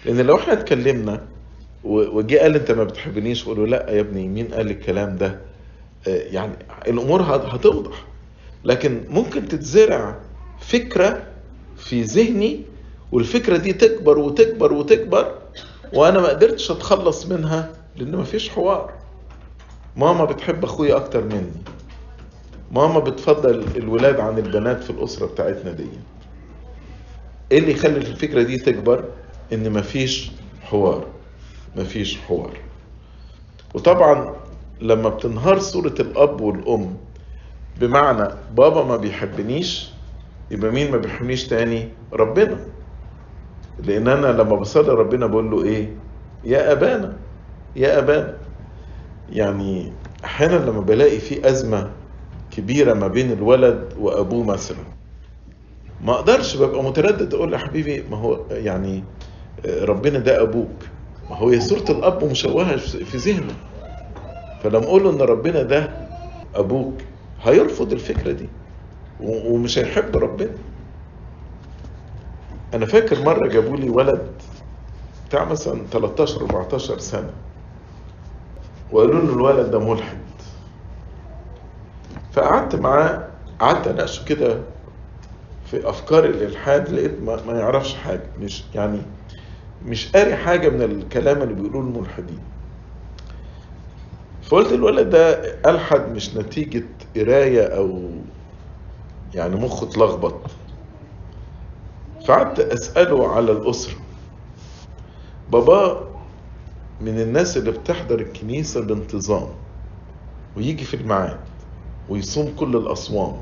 [0.05, 1.21] لأن لو إحنا اتكلمنا
[1.83, 5.39] وجي قال أنت ما بتحبنيش وقول له لأ يا ابني مين قال الكلام ده؟
[6.07, 6.53] يعني
[6.87, 8.05] الأمور هتوضح.
[8.63, 10.19] لكن ممكن تتزرع
[10.59, 11.23] فكرة
[11.77, 12.61] في ذهني
[13.11, 15.35] والفكرة دي تكبر وتكبر وتكبر
[15.93, 18.93] وأنا ما قدرتش أتخلص منها لأن مفيش حوار.
[19.97, 21.51] ماما بتحب أخويا أكتر مني.
[22.73, 25.85] ماما بتفضل الولاد عن البنات في الأسرة بتاعتنا دي.
[27.51, 29.03] إيه اللي يخلي الفكرة دي تكبر؟
[29.53, 30.31] إن مفيش
[30.61, 31.05] حوار.
[31.75, 32.57] مفيش حوار.
[33.73, 34.35] وطبعا
[34.81, 36.97] لما بتنهار صورة الأب والأم
[37.79, 39.89] بمعنى بابا ما بيحبنيش
[40.51, 42.57] يبقى مين ما بيحبنيش تاني؟ ربنا.
[43.83, 45.95] لأن أنا لما بصلي ربنا بقول له إيه؟
[46.43, 47.17] يا أبانا.
[47.75, 48.37] يا أبانا.
[49.31, 49.93] يعني
[50.25, 51.91] أحيانا لما بلاقي في أزمة
[52.57, 54.77] كبيرة ما بين الولد وأبوه مثلا.
[56.05, 59.03] ما أقدرش ببقى متردد أقول له يا حبيبي ما هو يعني
[59.65, 60.83] ربنا ده أبوك.
[61.29, 63.53] ما هو هي صورة الأب مشوهه في ذهنه.
[64.63, 65.89] فلما أقول له إن ربنا ده
[66.55, 66.93] أبوك
[67.43, 68.49] هيرفض الفكرة دي.
[69.21, 70.51] ومش هيحب ربنا.
[72.73, 74.31] أنا فاكر مرة جابوا لي ولد
[75.29, 77.29] بتاع مثلا 13 14 سنة.
[78.91, 80.17] وقالوا له الولد ده ملحد.
[82.33, 83.27] فقعدت معاه
[83.59, 84.59] قعدت اناقشه كده
[85.65, 89.01] في افكار الالحاد لقيت ما, ما يعرفش حاجة مش يعني
[89.85, 92.39] مش قاري حاجة من الكلام اللي بيقولوه الملحدين.
[94.41, 95.31] فقلت الولد ده
[95.65, 96.83] ألحد مش نتيجة
[97.15, 98.09] قراية أو
[99.33, 100.33] يعني مخه اتلخبط.
[102.25, 103.95] فقعدت أسأله على الأسرة
[105.51, 106.07] بابا
[107.01, 109.47] من الناس اللي بتحضر الكنيسة بانتظام
[110.57, 111.37] ويجي في الميعاد
[112.09, 113.35] ويصوم كل الأصوام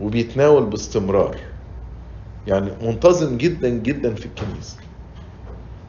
[0.00, 1.36] وبيتناول باستمرار.
[2.46, 4.76] يعني منتظم جدا جدا في الكنيسة.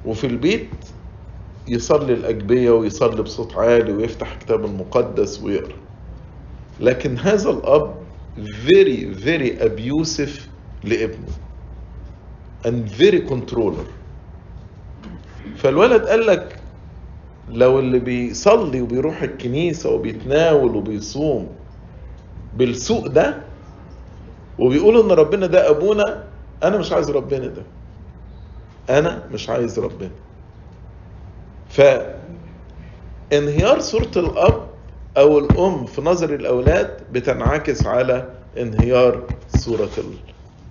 [0.06, 0.70] وفي البيت
[1.68, 5.78] يصلي الأجبية ويصلي بصوت عالي ويفتح كتاب المقدس ويقرأ.
[6.80, 7.96] لكن هذا الأب
[8.68, 10.40] very very abusive
[10.84, 11.32] لابنه.
[12.66, 13.88] And very controller.
[15.58, 16.61] فالولد قال لك
[17.52, 21.48] لو اللي بيصلي وبيروح الكنيسة وبيتناول وبيصوم
[22.58, 23.38] بالسوء ده
[24.60, 26.24] وبيقول إن ربنا ده أبونا
[26.64, 27.64] أنا مش عايز ربنا ده.
[28.90, 30.10] أنا مش عايز ربنا.
[31.70, 34.68] فانهيار صورة الأب
[35.18, 39.24] أو الأم في نظر الأولاد بتنعكس على انهيار
[39.56, 39.90] صورة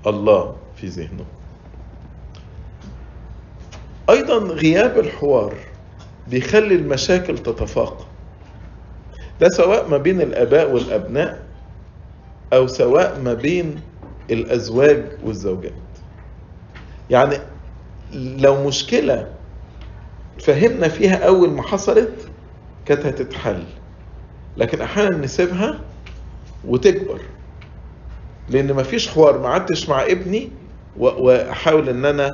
[0.06, 1.24] الله في ذهنه.
[4.10, 5.54] أيضا غياب الحوار.
[6.30, 8.04] بيخلي المشاكل تتفاقم.
[9.40, 11.42] ده سواء ما بين الآباء والأبناء
[12.52, 13.80] أو سواء ما بين
[14.30, 15.72] الأزواج والزوجات.
[17.10, 17.38] يعني
[18.14, 19.28] لو مشكلة
[20.40, 22.28] فهمنا فيها أول ما حصلت
[22.86, 23.64] كانت هتتحل.
[24.56, 25.80] لكن أحيانا نسيبها
[26.64, 27.20] وتكبر.
[28.48, 30.50] لأن مفيش حوار ما قعدتش مع ابني
[30.96, 32.30] وأحاول إن أنا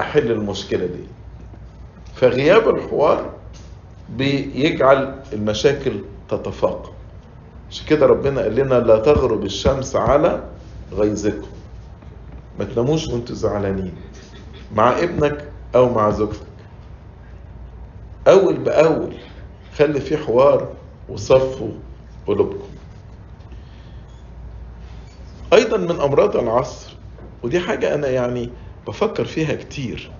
[0.00, 1.04] أحل المشكلة دي.
[2.20, 3.30] فغياب الحوار
[4.08, 6.92] بيجعل المشاكل تتفاقم.
[7.70, 10.44] عشان كده ربنا قال لنا لا تغرب الشمس على
[10.92, 11.48] غيظكم.
[12.58, 13.94] ما تناموش وانتوا زعلانين.
[14.74, 16.46] مع ابنك أو مع زوجتك.
[18.28, 19.14] أول بأول
[19.76, 20.68] خلي في حوار
[21.08, 21.72] وصفوا
[22.26, 22.68] قلوبكم.
[25.52, 26.96] أيضا من أمراض العصر
[27.42, 28.50] ودي حاجة أنا يعني
[28.86, 30.10] بفكر فيها كتير.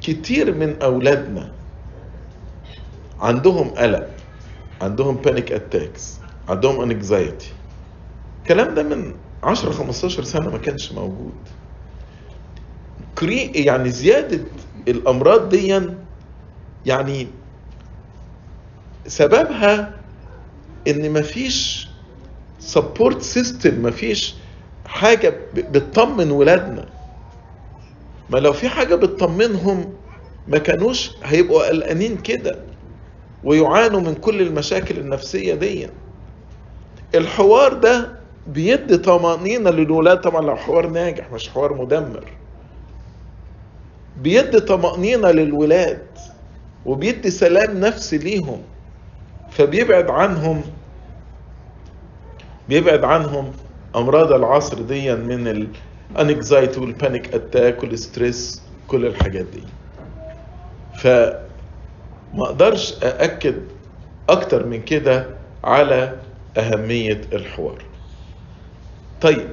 [0.00, 1.52] كتير من أولادنا
[3.20, 4.10] عندهم قلق
[4.82, 7.52] عندهم panic attacks عندهم anxiety
[8.42, 11.32] الكلام ده من 10 15 سنة ما كانش موجود.
[13.18, 14.40] كري يعني زيادة
[14.88, 15.80] الأمراض دي
[16.86, 17.26] يعني
[19.06, 19.94] سببها
[20.88, 21.88] إن مفيش
[22.58, 24.34] support system مفيش
[24.86, 26.85] حاجة بتطمن ولادنا.
[28.30, 29.92] ما لو في حاجة بتطمنهم
[30.48, 32.58] ما كانوش هيبقوا قلقانين كده
[33.44, 35.88] ويعانوا من كل المشاكل النفسية دي.
[37.14, 38.12] الحوار ده
[38.46, 42.24] بيدي طمأنينة للولاد طبعا لو حوار ناجح مش حوار مدمر.
[44.20, 46.06] بيدي طمأنينة للولاد
[46.86, 48.62] وبيدي سلام نفسي ليهم.
[49.50, 50.62] فبيبعد عنهم
[52.68, 53.52] بيبعد عنهم
[53.96, 55.68] أمراض العصر دي من
[56.10, 59.62] ال anxiety وال panic attack وال stress كل الحاجات دي
[60.98, 61.40] فما
[62.38, 63.56] أقدرش أأكد
[64.28, 65.26] أكتر من كده
[65.64, 66.16] على
[66.58, 67.82] أهمية الحوار.
[69.20, 69.48] طيب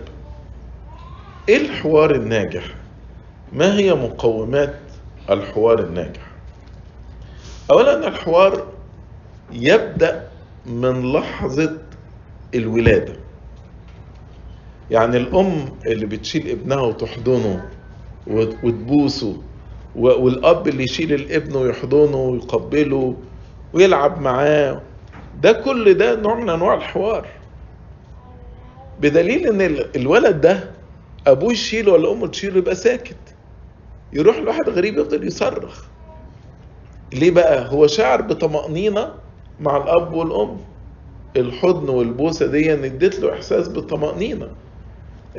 [1.50, 2.63] إيه الحوار الناجح؟
[3.54, 4.80] ما هي مقومات
[5.30, 6.22] الحوار الناجح؟
[7.72, 8.68] أولا الحوار
[9.52, 10.28] يبدأ
[10.66, 11.78] من لحظة
[12.56, 13.13] الولادة.
[14.91, 17.65] يعني الأم اللي بتشيل ابنها وتحضنه
[18.28, 19.41] وتبوسه
[19.96, 23.15] والأب اللي يشيل الابن ويحضنه ويقبله
[23.74, 24.82] ويلعب معاه.
[25.41, 27.28] ده كل ده نوع من أنواع الحوار.
[29.02, 30.72] بدليل إن الولد ده
[31.28, 33.15] أبوه يشيله ولا أمه تشيله يبقى ساكت.
[34.13, 35.84] يروح لواحد غريب يفضل يصرخ.
[37.13, 39.13] ليه بقى؟ هو شعر بطمأنينة
[39.60, 40.58] مع الأب والأم.
[41.38, 44.48] الحضن والبوسة دي ادت له إحساس بالطمأنينة.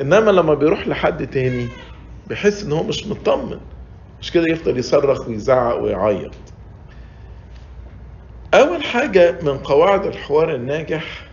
[0.00, 1.68] إنما لما بيروح لحد تاني
[2.26, 3.60] بيحس إن هو مش مطمن
[4.20, 6.32] مش كده يفضل يصرخ ويزعق ويعيط.
[8.54, 11.26] أول حاجة من قواعد الحوار الناجح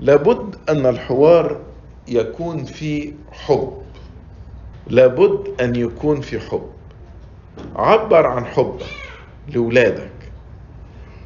[0.00, 1.60] لابد أن الحوار
[2.08, 3.82] يكون فيه حب.
[4.86, 6.70] لابد أن يكون في حب.
[7.76, 8.86] عبر عن حبك
[9.54, 10.10] لولادك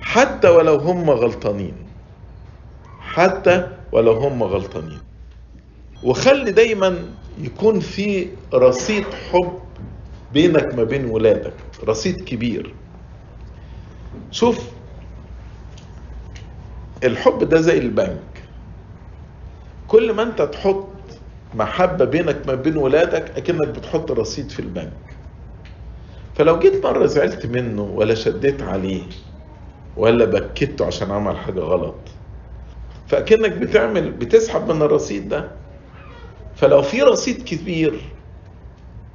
[0.01, 1.75] حتى ولو هم غلطانين
[3.01, 5.08] حتى ولو هم غلطانين.
[6.03, 6.99] وخلي دايما
[7.39, 9.59] يكون في رصيد حب
[10.33, 11.53] بينك ما بين ولادك
[11.85, 12.75] رصيد كبير.
[14.31, 14.65] شوف
[17.05, 18.19] الحب ده زي البنك.
[19.89, 20.87] كل ما انت تحط
[21.55, 24.93] محبة بينك ما بين ولادك أكنك بتحط رصيد في البنك.
[26.37, 29.03] فلو جيت مرة زعلت منه ولا شديت عليه
[29.97, 31.95] ولا بكته عشان عمل حاجة غلط
[33.09, 35.51] فأكنك بتعمل بتسحب من الرصيد ده.
[36.59, 38.01] فلو في رصيد كبير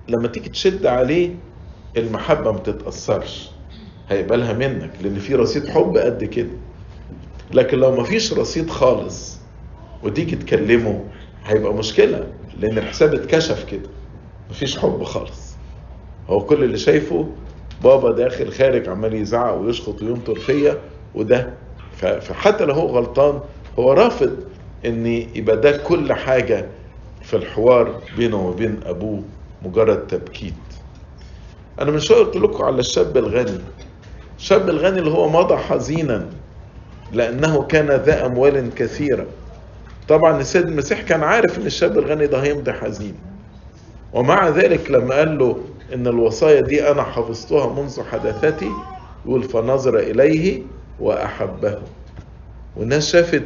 [0.08, 1.36] لما تيجي تشد عليه
[1.98, 3.50] المحبة ما تتأثرش
[4.10, 6.50] هيقبلها منك لأن في رصيد حب قد كده.
[7.54, 9.38] لكن لو ما فيش رصيد خالص
[10.04, 11.04] وتيجي تكلمه
[11.46, 12.28] هيبقى مشكلة
[12.60, 13.90] لأن الحساب اتكشف كده.
[14.50, 15.54] مفيش حب خالص.
[16.30, 17.28] هو كل اللي شايفه
[17.84, 20.78] بابا داخل خارج عمال يزعق ويشخط وينطر فيا
[21.16, 21.54] وده.
[21.98, 23.40] فحتى لو هو غلطان
[23.80, 24.38] هو رافض
[24.86, 26.66] إن يبقى ده كل حاجة
[27.24, 29.22] في الحوار بينه وبين أبوه
[29.66, 30.54] مجرد تبكيت.
[31.82, 33.60] من شوية قلت لكم على الشاب الغني.
[34.38, 36.30] الشاب الغني اللي هو مضى حزينا
[37.14, 39.26] لأنه كان ذا أموال كثيرة.
[40.08, 43.16] طبعا السيد المسيح كان عارف إن الشاب الغني ده هيمضي حزين.
[44.14, 45.58] ومع ذلك لما قال له
[45.94, 48.70] إن الوصايا دي أنا حفظتها منذ حداثتي
[49.26, 50.62] يقول فنظر إليه
[51.00, 51.80] وأحبه.
[52.78, 53.44] والناس شافت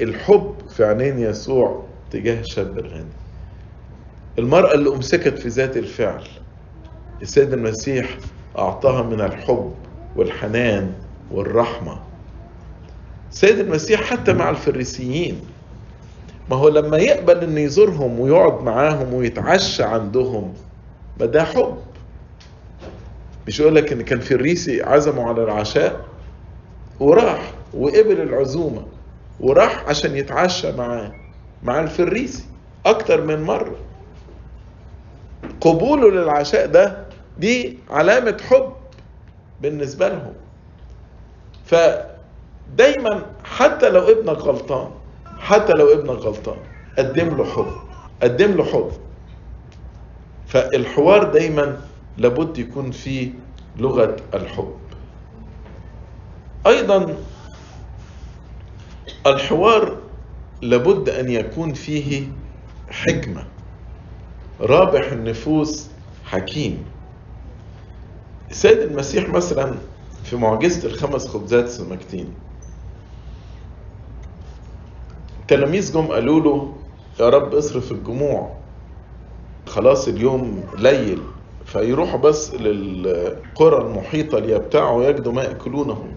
[0.00, 1.84] الحب في عينين يسوع
[2.14, 3.04] تجاه الشاب الغني.
[4.38, 6.22] المرأة اللي أمسكت في ذات الفعل
[7.22, 8.16] السيد المسيح
[8.58, 9.74] أعطاها من الحب
[10.16, 10.92] والحنان
[11.30, 11.98] والرحمة.
[13.32, 15.40] السيد المسيح حتى مع الفريسيين
[16.50, 20.54] ما هو لما يقبل إنه يزورهم ويقعد معاهم ويتعشى عندهم
[21.20, 21.76] ما ده حب.
[23.46, 26.04] مش يقول لك إن كان فريسي عزمه على العشاء؟
[27.00, 28.82] وراح وقبل العزومة
[29.40, 31.12] وراح عشان يتعشى معاه.
[31.64, 32.44] مع الفريسي
[32.86, 33.76] أكتر من مرة.
[35.60, 37.06] قبوله للعشاء ده
[37.38, 38.72] دي علامة حب
[39.62, 40.32] بالنسبة لهم.
[41.66, 44.90] فدايما حتى لو ابنك غلطان
[45.38, 46.56] حتى لو ابنك غلطان
[46.98, 47.72] قدم له حب
[48.22, 48.90] قدم له حب.
[50.46, 51.80] فالحوار دايما
[52.18, 53.30] لابد يكون فيه
[53.76, 54.76] لغة الحب.
[56.66, 57.16] أيضا
[59.26, 60.03] الحوار
[60.64, 62.26] لابد أن يكون فيه
[62.90, 63.44] حكمة.
[64.60, 65.88] رابح النفوس
[66.24, 66.84] حكيم.
[68.50, 69.74] السيد المسيح مثلا
[70.24, 72.34] في معجزة الخمس خبزات سمكتين.
[75.40, 76.72] التلاميذ جم قالوا له
[77.20, 78.56] يا رب اصرف الجموع.
[79.66, 81.22] خلاص اليوم ليل.
[81.64, 86.08] فيروحوا بس للقرى المحيطة ليبتاعوا يجدوا ما يأكلونه.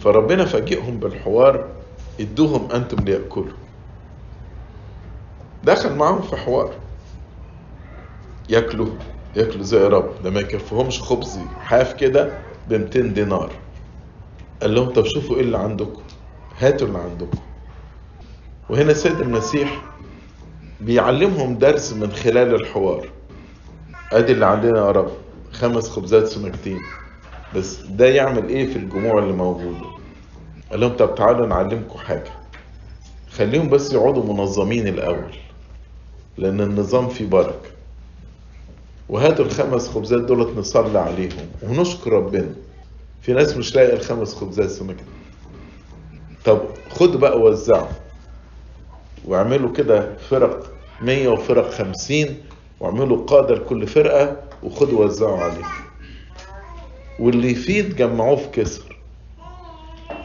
[0.00, 1.79] فربنا فاجئهم بالحوار.
[2.20, 3.52] ادوهم أنتم ليأكلوا.
[5.64, 6.74] دخل معاهم في حوار.
[8.48, 8.88] ياكلوا
[9.36, 10.22] ياكلوا زي رب.
[10.24, 11.38] ده ما يكفيهمش خبز.
[11.60, 13.50] حاف كده ب 200 دينار.
[14.62, 16.02] قال لهم طب شوفوا إيه اللي عندكم.
[16.58, 17.38] هاتوا اللي عندكم.
[18.70, 19.82] وهنا السيد المسيح
[20.80, 23.08] بيعلمهم درس من خلال الحوار.
[24.12, 25.10] أدي اللي عندنا يا رب.
[25.52, 26.78] خمس خبزات سمكتين
[27.56, 29.86] بس ده يعمل إيه في الجموع اللي موجوده
[30.70, 32.30] قال لهم طب تعالوا نعلمكم حاجة.
[33.30, 35.34] خليهم بس يقعدوا منظمين الأول
[36.38, 37.70] لأن النظام فيه بركة.
[39.08, 42.54] وهاتوا الخمس خبزات دولت نصلي عليهم ونشكر ربنا.
[43.22, 45.06] في ناس مش لاقيه الخمس خبزات سمكتين
[46.44, 46.60] طب
[46.90, 47.88] خدوا بقى وزعوا
[49.24, 52.38] واعملوا كده فرق مية وفرق خمسين
[52.80, 55.64] واعملوا قادة لكل فرقة وخدوا وزعوا عليه
[57.18, 58.99] واللي يفيد جمعوه في كسر.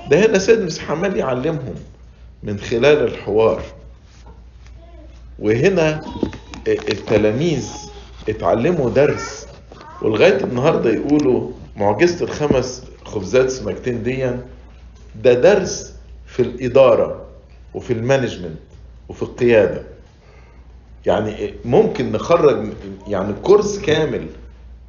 [0.10, 1.76] ده هنا سيد المسيح عمال يعلمهم
[2.44, 3.62] من خلال الحوار.
[5.40, 6.02] وهنا
[6.68, 7.70] التلاميذ
[8.30, 9.48] اتعلموا درس
[10.02, 14.32] ولغاية النهاردة يقولوا معجزة الخمس خبزات سمكتين دي
[15.24, 15.94] ده درس
[16.26, 17.26] في الإدارة
[17.74, 18.58] وفي المانجمنت
[19.10, 19.84] وفي القيادة.
[21.06, 22.68] يعني ممكن نخرج
[23.08, 24.28] يعني كورس كامل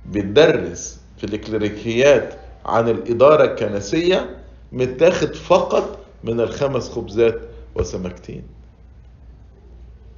[0.06, 2.34] بيتدرس في الإكليريكيات
[2.66, 4.36] عن الإدارة الكنسية
[4.72, 7.40] متاخد فقط من الخمس خبزات
[7.74, 8.42] وسمكتين.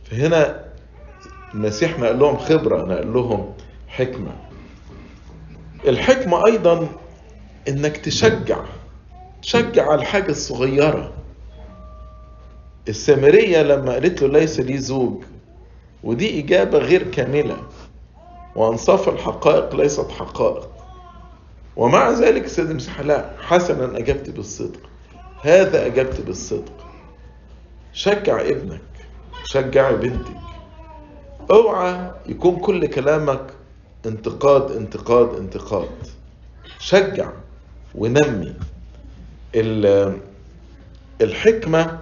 [0.05, 0.65] فهنا
[1.55, 3.53] المسيح نقل لهم خبرة نقل لهم
[3.89, 4.33] حكمة.
[5.87, 6.89] الحكمة أيضا
[7.69, 8.65] إنك تشجع
[9.43, 11.13] تشجع على الحاجة الصغيرة.
[12.89, 15.23] السامرية لما قالت له ليس لي زوج
[16.05, 17.57] ودي إجابة غير كاملة.
[18.57, 20.69] وأنصاف الحقائق ليست حقائق.
[21.79, 24.81] ومع ذلك السيد المسيح لا حسنا أجبت بالصدق.
[25.43, 26.73] هذا أجبت بالصدق.
[27.93, 28.81] شجع ابنك
[29.45, 30.37] شجع بنتك.
[31.51, 33.47] أوعى يكون كل كلامك
[34.07, 35.89] انتقاد انتقاد انتقاد.
[36.79, 37.31] شجع
[37.95, 38.55] ونمي.
[41.21, 41.99] الحكمة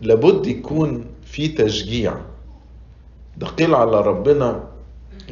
[0.00, 2.14] لابد يكون في تشجيع.
[3.36, 4.64] ده قيل على ربنا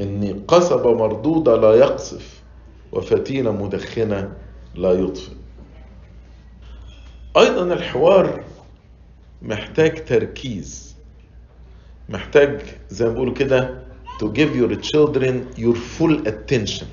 [0.00, 2.39] ان قصبة مردودة لا يقصف.
[2.92, 4.32] وفتيلة مدخنة
[4.74, 5.32] لا يطفئ.
[7.36, 8.44] أيضا الحوار
[9.42, 10.96] محتاج تركيز
[12.08, 12.60] محتاج
[12.90, 13.80] زي ما بيقولوا كده
[14.20, 16.84] to give your children your full attention.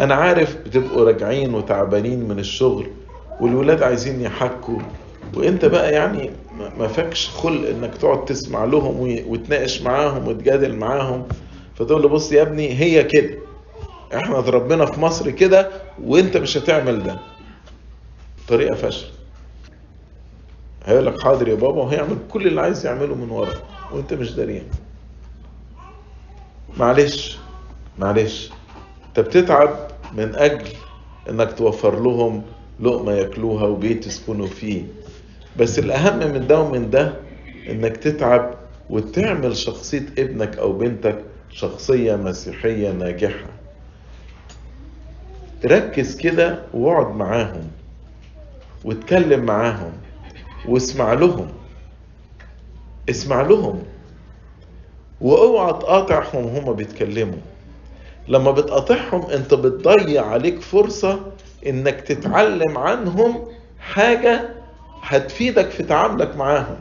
[0.00, 2.86] أنا عارف بتبقوا راجعين وتعبانين من الشغل
[3.40, 4.78] والولاد عايزين يحكوا
[5.34, 6.30] وإنت بقى يعني
[6.78, 11.28] ما فاكش خلق إنك تقعد تسمع لهم وتناقش معاهم وتجادل معاهم.
[11.74, 13.38] فتقول له بص يا ابني هي كده.
[14.14, 15.68] إحنا اتربينا في مصر كده
[16.04, 17.18] وانت مش هتعمل ده.
[18.48, 19.06] طريقة فشل
[20.84, 23.54] هيقول لك حاضر يا بابا وهيعمل كل اللي عايز يعمله من ورا
[23.92, 24.66] وانت مش داريان
[26.76, 27.38] معلش
[27.98, 28.50] معلش.
[29.08, 29.76] انت بتتعب
[30.16, 30.68] من أجل
[31.28, 32.42] إنك توفر لهم
[32.80, 34.82] لقمة ياكلوها وبيت يسكنوا فيه.
[35.56, 37.14] بس الأهم من ده ومن ده
[37.68, 38.54] إنك تتعب
[38.90, 43.46] وتعمل شخصية ابنك أو بنتك شخصية مسيحية ناجحة.
[45.66, 47.70] ركز كده واقعد معاهم
[48.84, 49.92] واتكلم معاهم
[50.68, 51.48] واسمع لهم.
[53.10, 53.82] اسمع لهم
[55.20, 57.38] واوعى تقاطعهم هما بيتكلموا.
[58.28, 61.20] لما بتقاطعهم انت بتضيع عليك فرصة
[61.66, 63.44] انك تتعلم عنهم
[63.80, 64.48] حاجة
[65.02, 66.76] هتفيدك في تعاملك معاهم.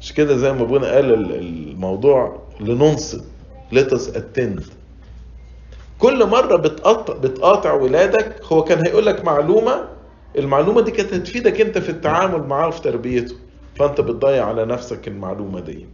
[0.00, 3.24] مش كده زي ما ابونا قال الموضوع لننصت
[3.72, 4.64] لتس اتند
[6.02, 9.88] كل مرة بتقاطع, بتقاطع ولادك هو كان هيقول لك معلومة
[10.38, 13.34] المعلومة دي كانت هتفيدك انت في التعامل معاه وفي تربيته.
[13.78, 15.86] فانت بتضيع على نفسك المعلومة دي.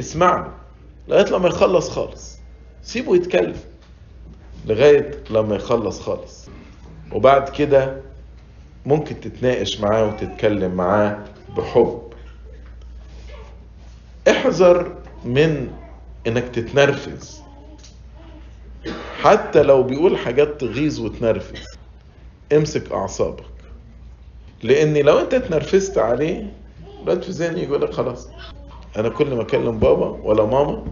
[0.00, 0.52] اسمع له
[1.08, 2.38] لغاية لما يخلص خالص.
[2.82, 3.56] سيبه يتكلم.
[4.66, 6.48] لغاية لما يخلص خالص.
[7.12, 7.96] وبعد كده
[8.86, 11.18] ممكن تتناقش معاه وتتكلم معاه
[11.56, 12.02] بحب.
[14.28, 15.70] احذر من
[16.26, 17.41] انك تتنرفز.
[19.22, 21.64] حتى لو بيقول حاجات تغيظ وتنرفز
[22.52, 23.44] امسك أعصابك.
[24.62, 26.52] لأن لو أنت اتنرفزت عليه
[27.02, 28.28] الواد في ذهني يقول لك خلاص
[28.96, 30.84] أنا كل ما أكلم بابا ولا ماما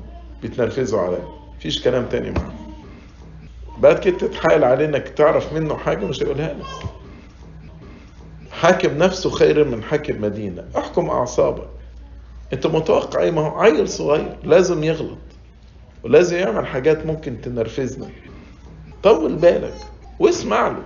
[0.42, 1.28] بيتنرفزوا عليا.
[1.56, 2.72] مفيش كلام تاني معاهم.
[3.78, 6.90] بعد كده تتحايل عليه إنك تعرف منه حاجة مش هيقولها لك.
[8.52, 10.64] حاكم نفسه خير من حاكم مدينة.
[10.76, 11.68] احكم أعصابك.
[12.52, 15.18] أنت متوقع إيه؟ ما هو عيل صغير لازم يغلط.
[16.05, 18.09] ولازم يعمل حاجات ممكن تنرفزنا.
[19.03, 19.74] طول بالك
[20.18, 20.82] واسمع له.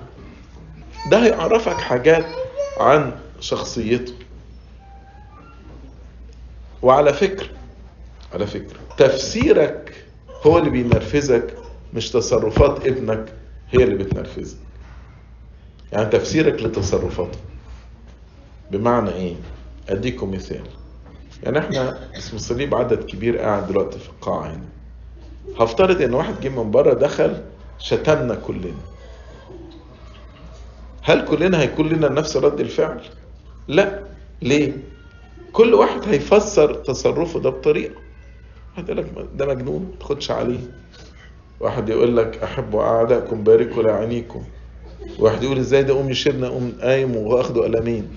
[1.11, 2.25] ده هيعرفك حاجات
[2.81, 4.15] عن شخصيته.
[6.83, 7.49] وعلى فكرة
[8.35, 10.05] على فكرة تفسيرك
[10.47, 11.55] هو اللي بينرفزك
[11.95, 13.33] مش تصرفات ابنك
[13.71, 14.57] هي اللي بتنرفزك.
[15.93, 17.39] يعني تفسيرك لتصرفاته.
[18.71, 19.35] بمعنى إيه؟
[19.89, 20.65] أديكم مثال.
[21.43, 24.65] يعني إحنا اسم الصليب عدد كبير قاعد دلوقتي في القاعة هنا.
[25.61, 27.43] هفترض إن واحد جه من بره دخل
[27.79, 28.75] شتمنا كلنا.
[31.03, 33.01] هل كلنا هيكون لنا نفس رد الفعل؟
[33.69, 34.01] لا.
[34.43, 34.77] ليه؟
[35.53, 37.95] كل واحد هيفسر تصرفه ده بطريقة.
[38.73, 40.59] واحد يقول لك ده مجنون ما تاخدش عليه.
[41.61, 44.43] واحد يقول لك احبوا أعدائكم باركوا لعينيكم.
[45.19, 48.09] واحد يقول إزاي ده قوم يشيلنا قوم قايم واخده قلمين.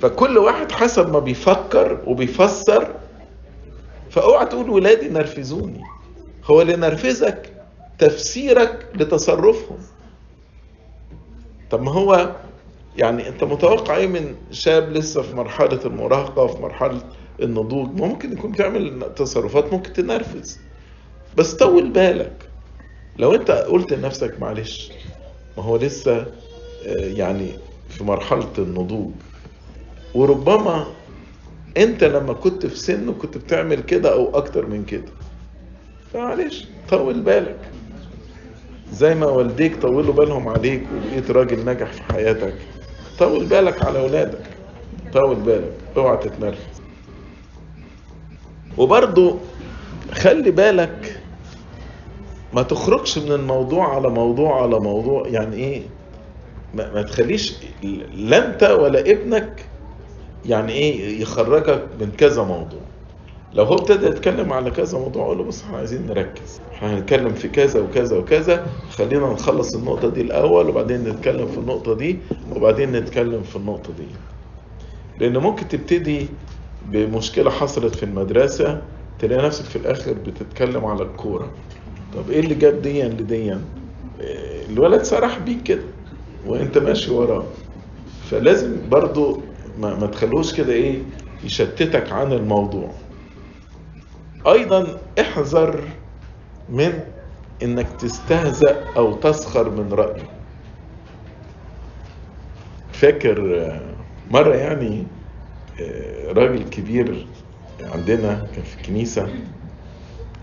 [0.00, 2.94] فكل واحد حسب ما بيفكر وبيفسر.
[4.10, 5.80] فأوعى تقول ولادي نرفزوني.
[6.44, 7.52] هو اللي نرفزك
[7.98, 9.78] تفسيرك لتصرفهم.
[11.70, 12.36] طب ما هو
[12.96, 17.02] يعني انت متوقع إيه من شاب لسه في مرحلة المراهقة وفي مرحلة
[17.42, 20.58] النضوج؟ ممكن يكون بتعمل تصرفات ممكن تنرفز.
[21.36, 22.48] بس طول بالك.
[23.16, 24.92] لو انت قلت لنفسك معلش
[25.56, 26.26] ما هو لسه آه،
[26.86, 27.48] يعني
[27.88, 29.10] في مرحلة النضوج.
[30.14, 30.86] وربما
[31.76, 35.12] انت لما كنت في سنه كنت بتعمل كده أو أكتر من كده.
[36.12, 37.58] فمعلش طول بالك.
[38.92, 42.54] زي ما والديك طولوا بالهم عليك وبقيت راجل ناجح في حياتك
[43.18, 44.42] طول بالك على أولادك.
[45.12, 46.82] طول بالك اوعى تتنرفز
[48.78, 49.36] وبرضو
[50.12, 51.20] خلي بالك
[52.54, 55.28] ما تخرجش من الموضوع على موضوع على موضوع.
[55.28, 55.82] يعني إيه؟
[56.74, 57.54] ما, ما تخليش
[58.14, 59.64] لا انت ولا ابنك
[60.46, 62.80] يعني إيه يخرجك من كذا موضوع.
[63.54, 66.60] لو هو ابتدى يتكلم على كذا موضوع أقول له بص إحنا عايزين نركز.
[66.72, 68.66] إحنا هنتكلم في كذا وكذا وكذا.
[68.90, 72.18] خلينا نخلص النقطة دي الأول وبعدين نتكلم في النقطة دي
[72.56, 74.06] وبعدين نتكلم في النقطة دي.
[75.18, 76.26] لأن ممكن تبتدي
[76.88, 78.82] بمشكلة حصلت في المدرسة
[79.18, 81.50] تلاقي نفسك في الآخر بتتكلم على الكورة.
[82.14, 83.60] طب إيه اللي جاب ديا لديا؟
[84.20, 85.82] إيه، الولد سرح بيك كده
[86.46, 87.44] وأنت ماشي وراه.
[88.30, 89.40] فلازم برضو
[89.78, 90.98] ما, ما تخلوش كده إيه
[91.44, 92.90] يشتتك عن الموضوع.
[94.46, 95.80] أيضا احذر
[96.68, 97.00] من
[97.62, 100.28] إنك تستهزأ أو تسخر من رأيه
[102.92, 103.70] فاكر
[104.30, 105.06] مرة يعني
[105.80, 107.26] آه، راجل كبير
[107.82, 109.28] عندنا كان في الكنيسة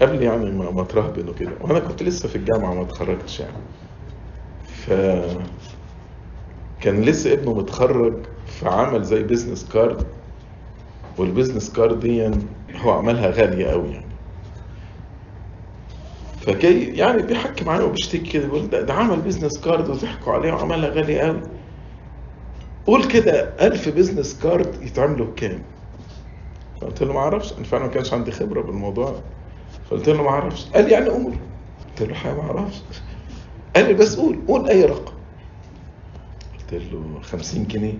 [0.02, 3.54] قبل يعني ما اترهبن وكده وأنا كنت لسه في الجامعة ما اتخرجتش يعني.
[4.66, 4.91] ف
[6.82, 8.14] كان لسه ابنه متخرج
[8.47, 10.03] فعمل زي business card
[11.18, 12.32] وال business card دي
[12.76, 14.05] هو عملها غالية قوي يعني.
[16.41, 20.89] فجاي يعني بيحكي معايا وبيشتكي كده بيقول ده, ده عمل business card وضحكوا عليه وعملها
[20.89, 21.41] غالية قوي
[22.88, 25.61] قول كده ألف business card يتعملوا بكام؟
[26.82, 27.53] فقلت له ما أعرفش.
[27.53, 29.15] أنا فعلا ما كانش عندي خبرة بالموضوع
[29.89, 30.65] فقلت له ما أعرفش.
[30.65, 31.34] قال لي يعني قول.
[31.89, 32.82] قلت له حاجة ما أعرفش.
[33.76, 34.39] قال لي بس قول.
[34.47, 35.13] قول أي رقم.
[36.59, 37.93] قلت له 50 جنيه.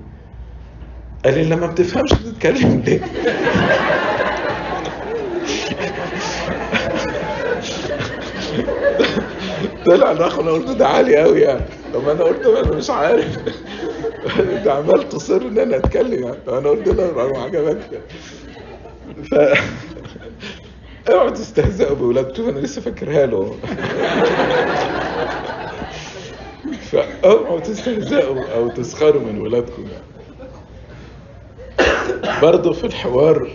[1.26, 3.02] قال لي لما بتفهمش بتتكلم ليه؟
[9.90, 11.66] طلع الرقم أنا قلت ده عالي قوي يعني.
[11.94, 13.38] طب أنا قلت أنا مش عارف.
[14.40, 16.38] انت عمال تصر إن أنا أتكلم يعني.
[16.48, 17.86] أنا قلت له ما عجبكش
[19.32, 19.36] ف
[21.12, 22.36] اوعوا تستهزئوا بولاد.
[22.38, 23.56] شوف أنا لسه فاكرها له.
[26.92, 30.04] فاوعوا تستهزئوا أو تسخروا من ولادكم يعني.
[32.42, 33.50] برضه في الحوار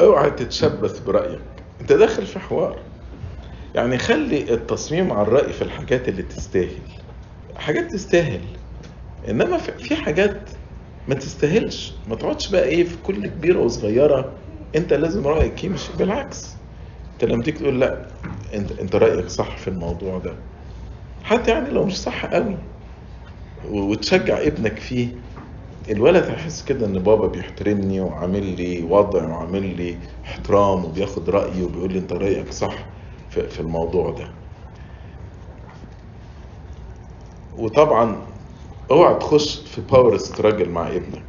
[0.00, 1.40] اوعى تتشبث برأيك.
[1.80, 2.78] أنت داخل في حوار.
[3.74, 6.78] يعني خلي التصميم على الرأي في الحاجات اللي تستاهل.
[7.56, 8.40] حاجات تستاهل.
[9.28, 10.50] إنما في حاجات
[11.08, 11.92] ما تستاهلش.
[12.08, 14.32] ما تقعدش بقى إيه في كل كبيرة وصغيرة.
[14.76, 15.92] أنت لازم رأيك يمشي.
[15.98, 16.54] بالعكس.
[17.12, 18.06] أنت لما تيجي تقول لا
[18.54, 20.34] انت أنت رأيك صح في الموضوع ده.
[21.24, 22.56] حتى يعني لو مش صح قوي.
[23.70, 25.08] وتشجع ابنك فيه.
[25.90, 31.92] الولد هيحس كده إن بابا بيحترمني وعامل لي وضع وعامل لي احترام وبياخد رأيي وبيقول
[31.92, 32.74] لي أنت رأيك صح.
[33.32, 34.28] في, الموضوع ده.
[37.58, 38.16] وطبعا
[38.90, 41.24] اوعى تخش في باور ستراجل مع ابنك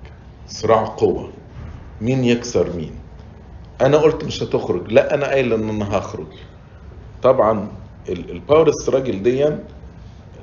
[0.48, 1.30] صراع قوة.
[2.02, 2.92] مين يكسر مين؟
[3.82, 6.28] أنا قلت مش هتخرج لا أنا قايل إن أنا هخرج.
[7.24, 7.68] طبعا
[8.10, 9.50] الباور ستراجل دي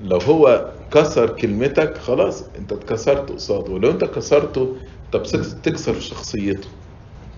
[0.02, 4.76] لو هو كسر كلمتك خلاص أنت اتكسرت قصاده ولو أنت كسرته
[5.12, 5.22] طب
[5.62, 6.68] تكسر شخصيته.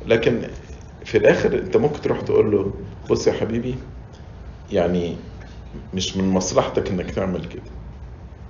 [0.07, 0.43] لكن
[1.05, 2.73] في الآخر أنت ممكن تروح تقول له
[3.11, 3.75] بص يا حبيبي
[4.73, 5.17] يعني
[5.95, 7.63] مش من مصلحتك إنك تعمل كده.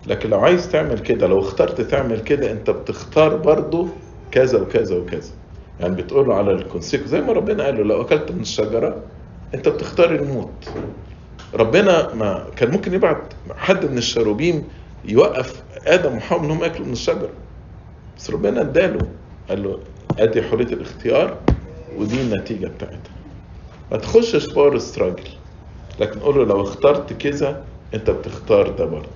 [0.07, 3.89] لكن لو عايز تعمل كده لو اخترت تعمل كده أنت بتختار برضه
[4.31, 5.31] كذا وكذا وكذا.
[5.81, 9.03] يعني بتقول له على ال consequence زي ما ربنا قال له لو أكلت من الشجرة
[9.55, 10.71] أنت بتختار الموت.
[11.55, 13.23] ربنا ما كان ممكن يبعت
[13.57, 14.65] حد من الشروبيم
[15.05, 17.31] يوقف آدم وحواء ان هم يأكلوا من الشجرة.
[18.19, 19.09] بس ربنا اداله
[19.49, 19.79] قال له
[20.19, 21.37] أدي حرية الاختيار
[21.99, 23.13] ودي النتيجة بتاعتها.
[23.93, 25.29] ما تخشش power struggle
[26.01, 27.65] لكن قول له لو اخترت كذا
[27.95, 29.09] انت بتختار ده برضه.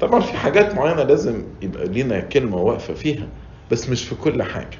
[0.00, 3.26] طبعا في حاجات معينة لازم يبقى لينا كلمة واقفة فيها
[3.70, 4.78] بس مش في كل حاجة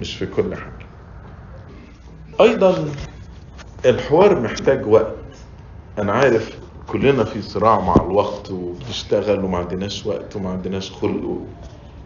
[0.00, 0.86] مش في كل حاجة.
[2.40, 2.88] أيضا
[3.86, 5.16] الحوار محتاج وقت.
[5.98, 6.58] أنا عارف
[6.88, 11.38] كلنا في صراع مع الوقت وبنشتغل وما عندناش وقت وما عندناش خلق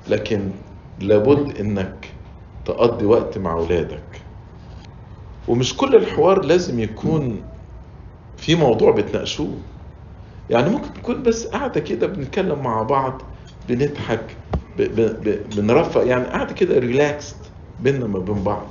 [0.08, 0.50] لكن
[1.00, 2.08] لابد إنك
[2.64, 4.20] تقضي وقت مع أولادك.
[5.48, 7.42] ومش كل الحوار لازم يكون
[8.40, 9.58] في موضوع بتناقشوه.
[10.50, 13.22] يعني ممكن تكون بس قاعدة كده بنتكلم مع بعض
[13.68, 14.36] بنضحك
[15.56, 17.36] بنرفق يعني قاعدة كده ريلاكست
[17.78, 18.66] بينا ما بين بعض.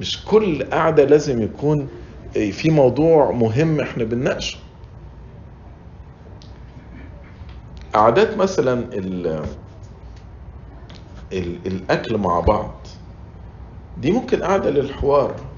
[0.00, 1.88] مش كل قعدة لازم يكون
[2.32, 4.58] في موضوع مهم إحنا بنناقشه.
[7.94, 9.26] قعدات مثلا ال
[11.32, 12.86] ال الأكل مع بعض
[13.96, 15.51] دي ممكن قاعدة للحوار.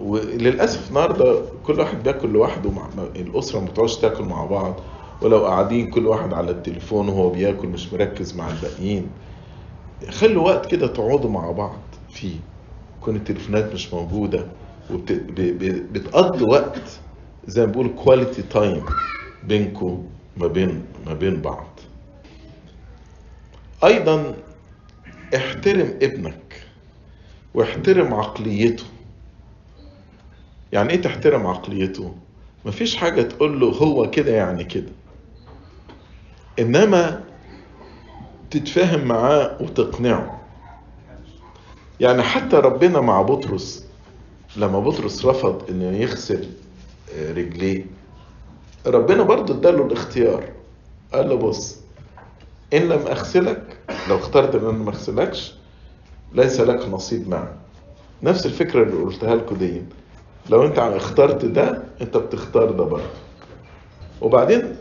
[0.00, 4.74] وللأسف النهارده كل واحد بياكل لوحده مع الأسرة ما بتقعدش تاكل مع بعض
[5.22, 9.06] ولو قاعدين كل واحد على التليفون وهو بياكل مش مركز مع الباقيين.
[10.10, 11.78] خلوا وقت كده تقعدوا مع بعض
[12.10, 12.36] فيه.
[13.00, 14.46] تكون التليفونات مش موجودة
[14.92, 16.80] وبتقضوا وقت
[17.46, 18.84] زي ما بيقولوا quality time
[19.44, 20.04] بينكم
[20.36, 21.66] ما بين ما بين بعض.
[23.84, 24.34] أيضا
[25.36, 26.62] احترم ابنك
[27.54, 28.84] واحترم عقليته.
[30.72, 32.14] يعني إيه تحترم عقليته؟
[32.64, 34.92] مفيش حاجة تقول له هو كده يعني كده.
[36.58, 37.24] إنما
[38.50, 40.40] تتفاهم معاه وتقنعه.
[42.00, 43.86] يعني حتى ربنا مع بطرس
[44.56, 46.48] لما بطرس رفض إنه يغسل
[47.18, 47.84] رجليه
[48.86, 50.48] ربنا برضه اداله الاختيار.
[51.12, 51.76] قال له بص
[52.74, 53.76] إن لم أغسلك
[54.08, 55.54] لو اخترت إن أنا ما اغسلكش
[56.32, 57.48] ليس لك نصيب معي
[58.22, 59.82] نفس الفكرة اللي قلتها لكم دي.
[60.50, 63.10] لو انت اخترت ده انت بتختار ده برضه.
[64.20, 64.76] وبعدين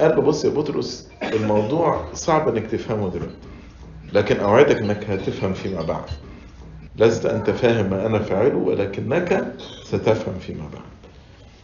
[0.00, 3.34] قال له بص يا بطرس الموضوع صعب إنك تفهمه دلوقتي.
[4.12, 6.04] لكن أوعدك إنك هتفهم فيما بعد.
[6.96, 9.54] لست أنت فاهم ما أنا فاعله ولكنك
[9.84, 10.82] ستفهم فيما بعد.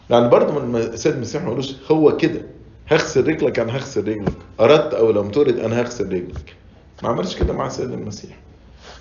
[0.09, 2.41] يعني برضه من السيد المسيح ما قالوش هو كده.
[2.87, 4.33] هغسل رجلك أنا هغسل رجلك.
[4.59, 6.55] أردت أو لم ترد أنا هغسل رجلك.
[7.03, 8.37] ما عملش كده مع السيد المسيح.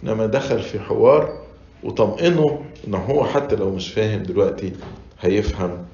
[0.05, 1.39] إنما دخل في حوار
[1.85, 4.73] وطمئنه إن هو حتى لو مش فاهم دلوقتي
[5.21, 5.85] هيفهم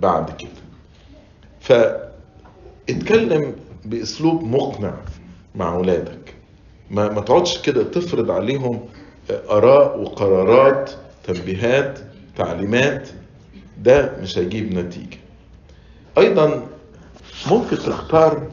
[0.00, 0.50] بعد كده.
[2.88, 3.52] فاتكلم
[3.84, 4.94] بأسلوب مقنع
[5.54, 6.34] مع اولادك
[6.90, 8.80] ما, ما تقعدش كده تفرض عليهم
[9.50, 10.90] آراء وقرارات
[11.24, 11.98] تنبيهات
[12.36, 13.08] تعليمات.
[13.82, 15.18] ده مش هيجيب نتيجة.
[16.18, 16.66] أيضا
[17.50, 18.48] ممكن تختار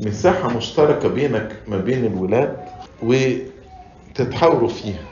[0.00, 2.56] مساحة مشتركة بينك ما بين الولاد
[3.02, 5.07] وتتحاوروا فيها.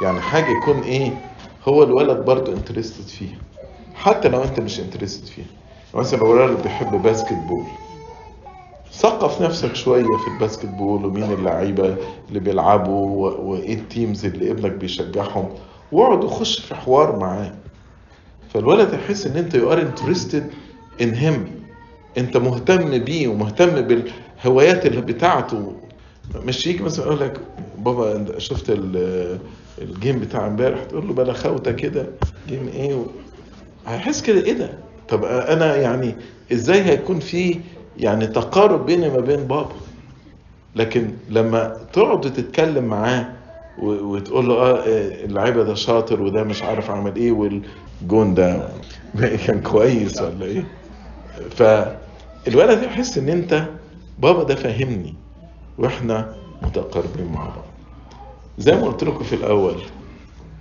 [0.00, 1.10] يعني حاجة يكون إيه
[1.68, 3.36] هو الولد برضه interested فيها.
[3.94, 5.46] حتى لو أنت مش interested فيها.
[5.94, 7.66] مثلا لو الولد بيحب basketball
[8.92, 11.96] ثقف نفسك شوية في ال basketball ومين اللعيبة
[12.28, 15.48] اللي بيلعبوا وايه ال teams اللي ابنك بيشجعهم.
[15.92, 17.54] واقعد وخش في حوار معاه.
[18.54, 20.50] فالولد يحس إن أنت you are interested
[21.00, 21.50] in him
[22.18, 25.72] أنت مهتم بيه ومهتم بالهوايات اللي بتاعته.
[26.44, 27.40] مش يجي مثلا يقول لك
[27.78, 28.70] بابا شفت
[29.78, 32.06] ال game بتاع امبارح تقول له بلا خوته كده
[32.48, 33.04] game إيه و...
[33.86, 34.70] هيحس كده إيه ده؟
[35.08, 36.14] طب أنا يعني
[36.52, 37.60] إزاي هيكون في
[37.98, 39.68] يعني تقارب بيني ما بين بابا؟
[40.76, 43.26] لكن لما تقعد تتكلم معاه
[43.82, 44.84] وتقول له آه
[45.24, 48.68] اللعيبة ده شاطر وده مش عارف عمل إيه والجون ده
[49.46, 50.64] كان كويس ولا إيه؟
[51.50, 53.64] فالولد يحس إن أنت
[54.18, 55.14] بابا ده فاهمني
[55.78, 57.65] وإحنا متقاربين مع بعض.
[58.58, 59.74] زي ما قلت لكم في الأول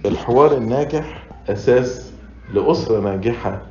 [0.06, 2.12] الحوار الناجح أساس
[2.54, 3.62] لأسرة ناجحة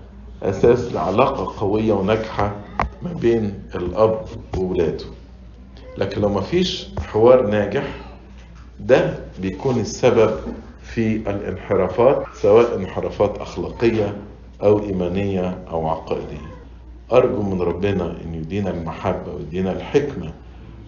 [0.42, 2.56] أساس لعلاقة قوية وناجحة
[3.02, 4.24] ما بين الأب
[4.56, 5.04] وولاده.
[5.98, 7.84] لكن لو ما فيش حوار ناجح
[8.80, 10.30] ده بيكون السبب
[10.82, 14.16] في الانحرافات سواء انحرافات أخلاقية
[14.62, 16.54] أو إيمانية أو عقائدية.
[17.12, 20.32] أرجو من ربنا إن يدينا المحبة ويدينا الحكمة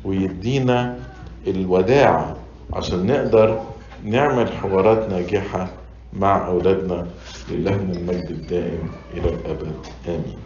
[0.04, 0.98] ويدينا
[1.46, 2.36] الوداعة
[2.72, 3.60] عشان نقدر
[4.04, 5.68] نعمل حوارات ناجحة
[6.12, 7.06] مع أولادنا
[7.50, 9.72] لله المجد الدائم إلى الأبد.
[10.08, 10.45] آمين.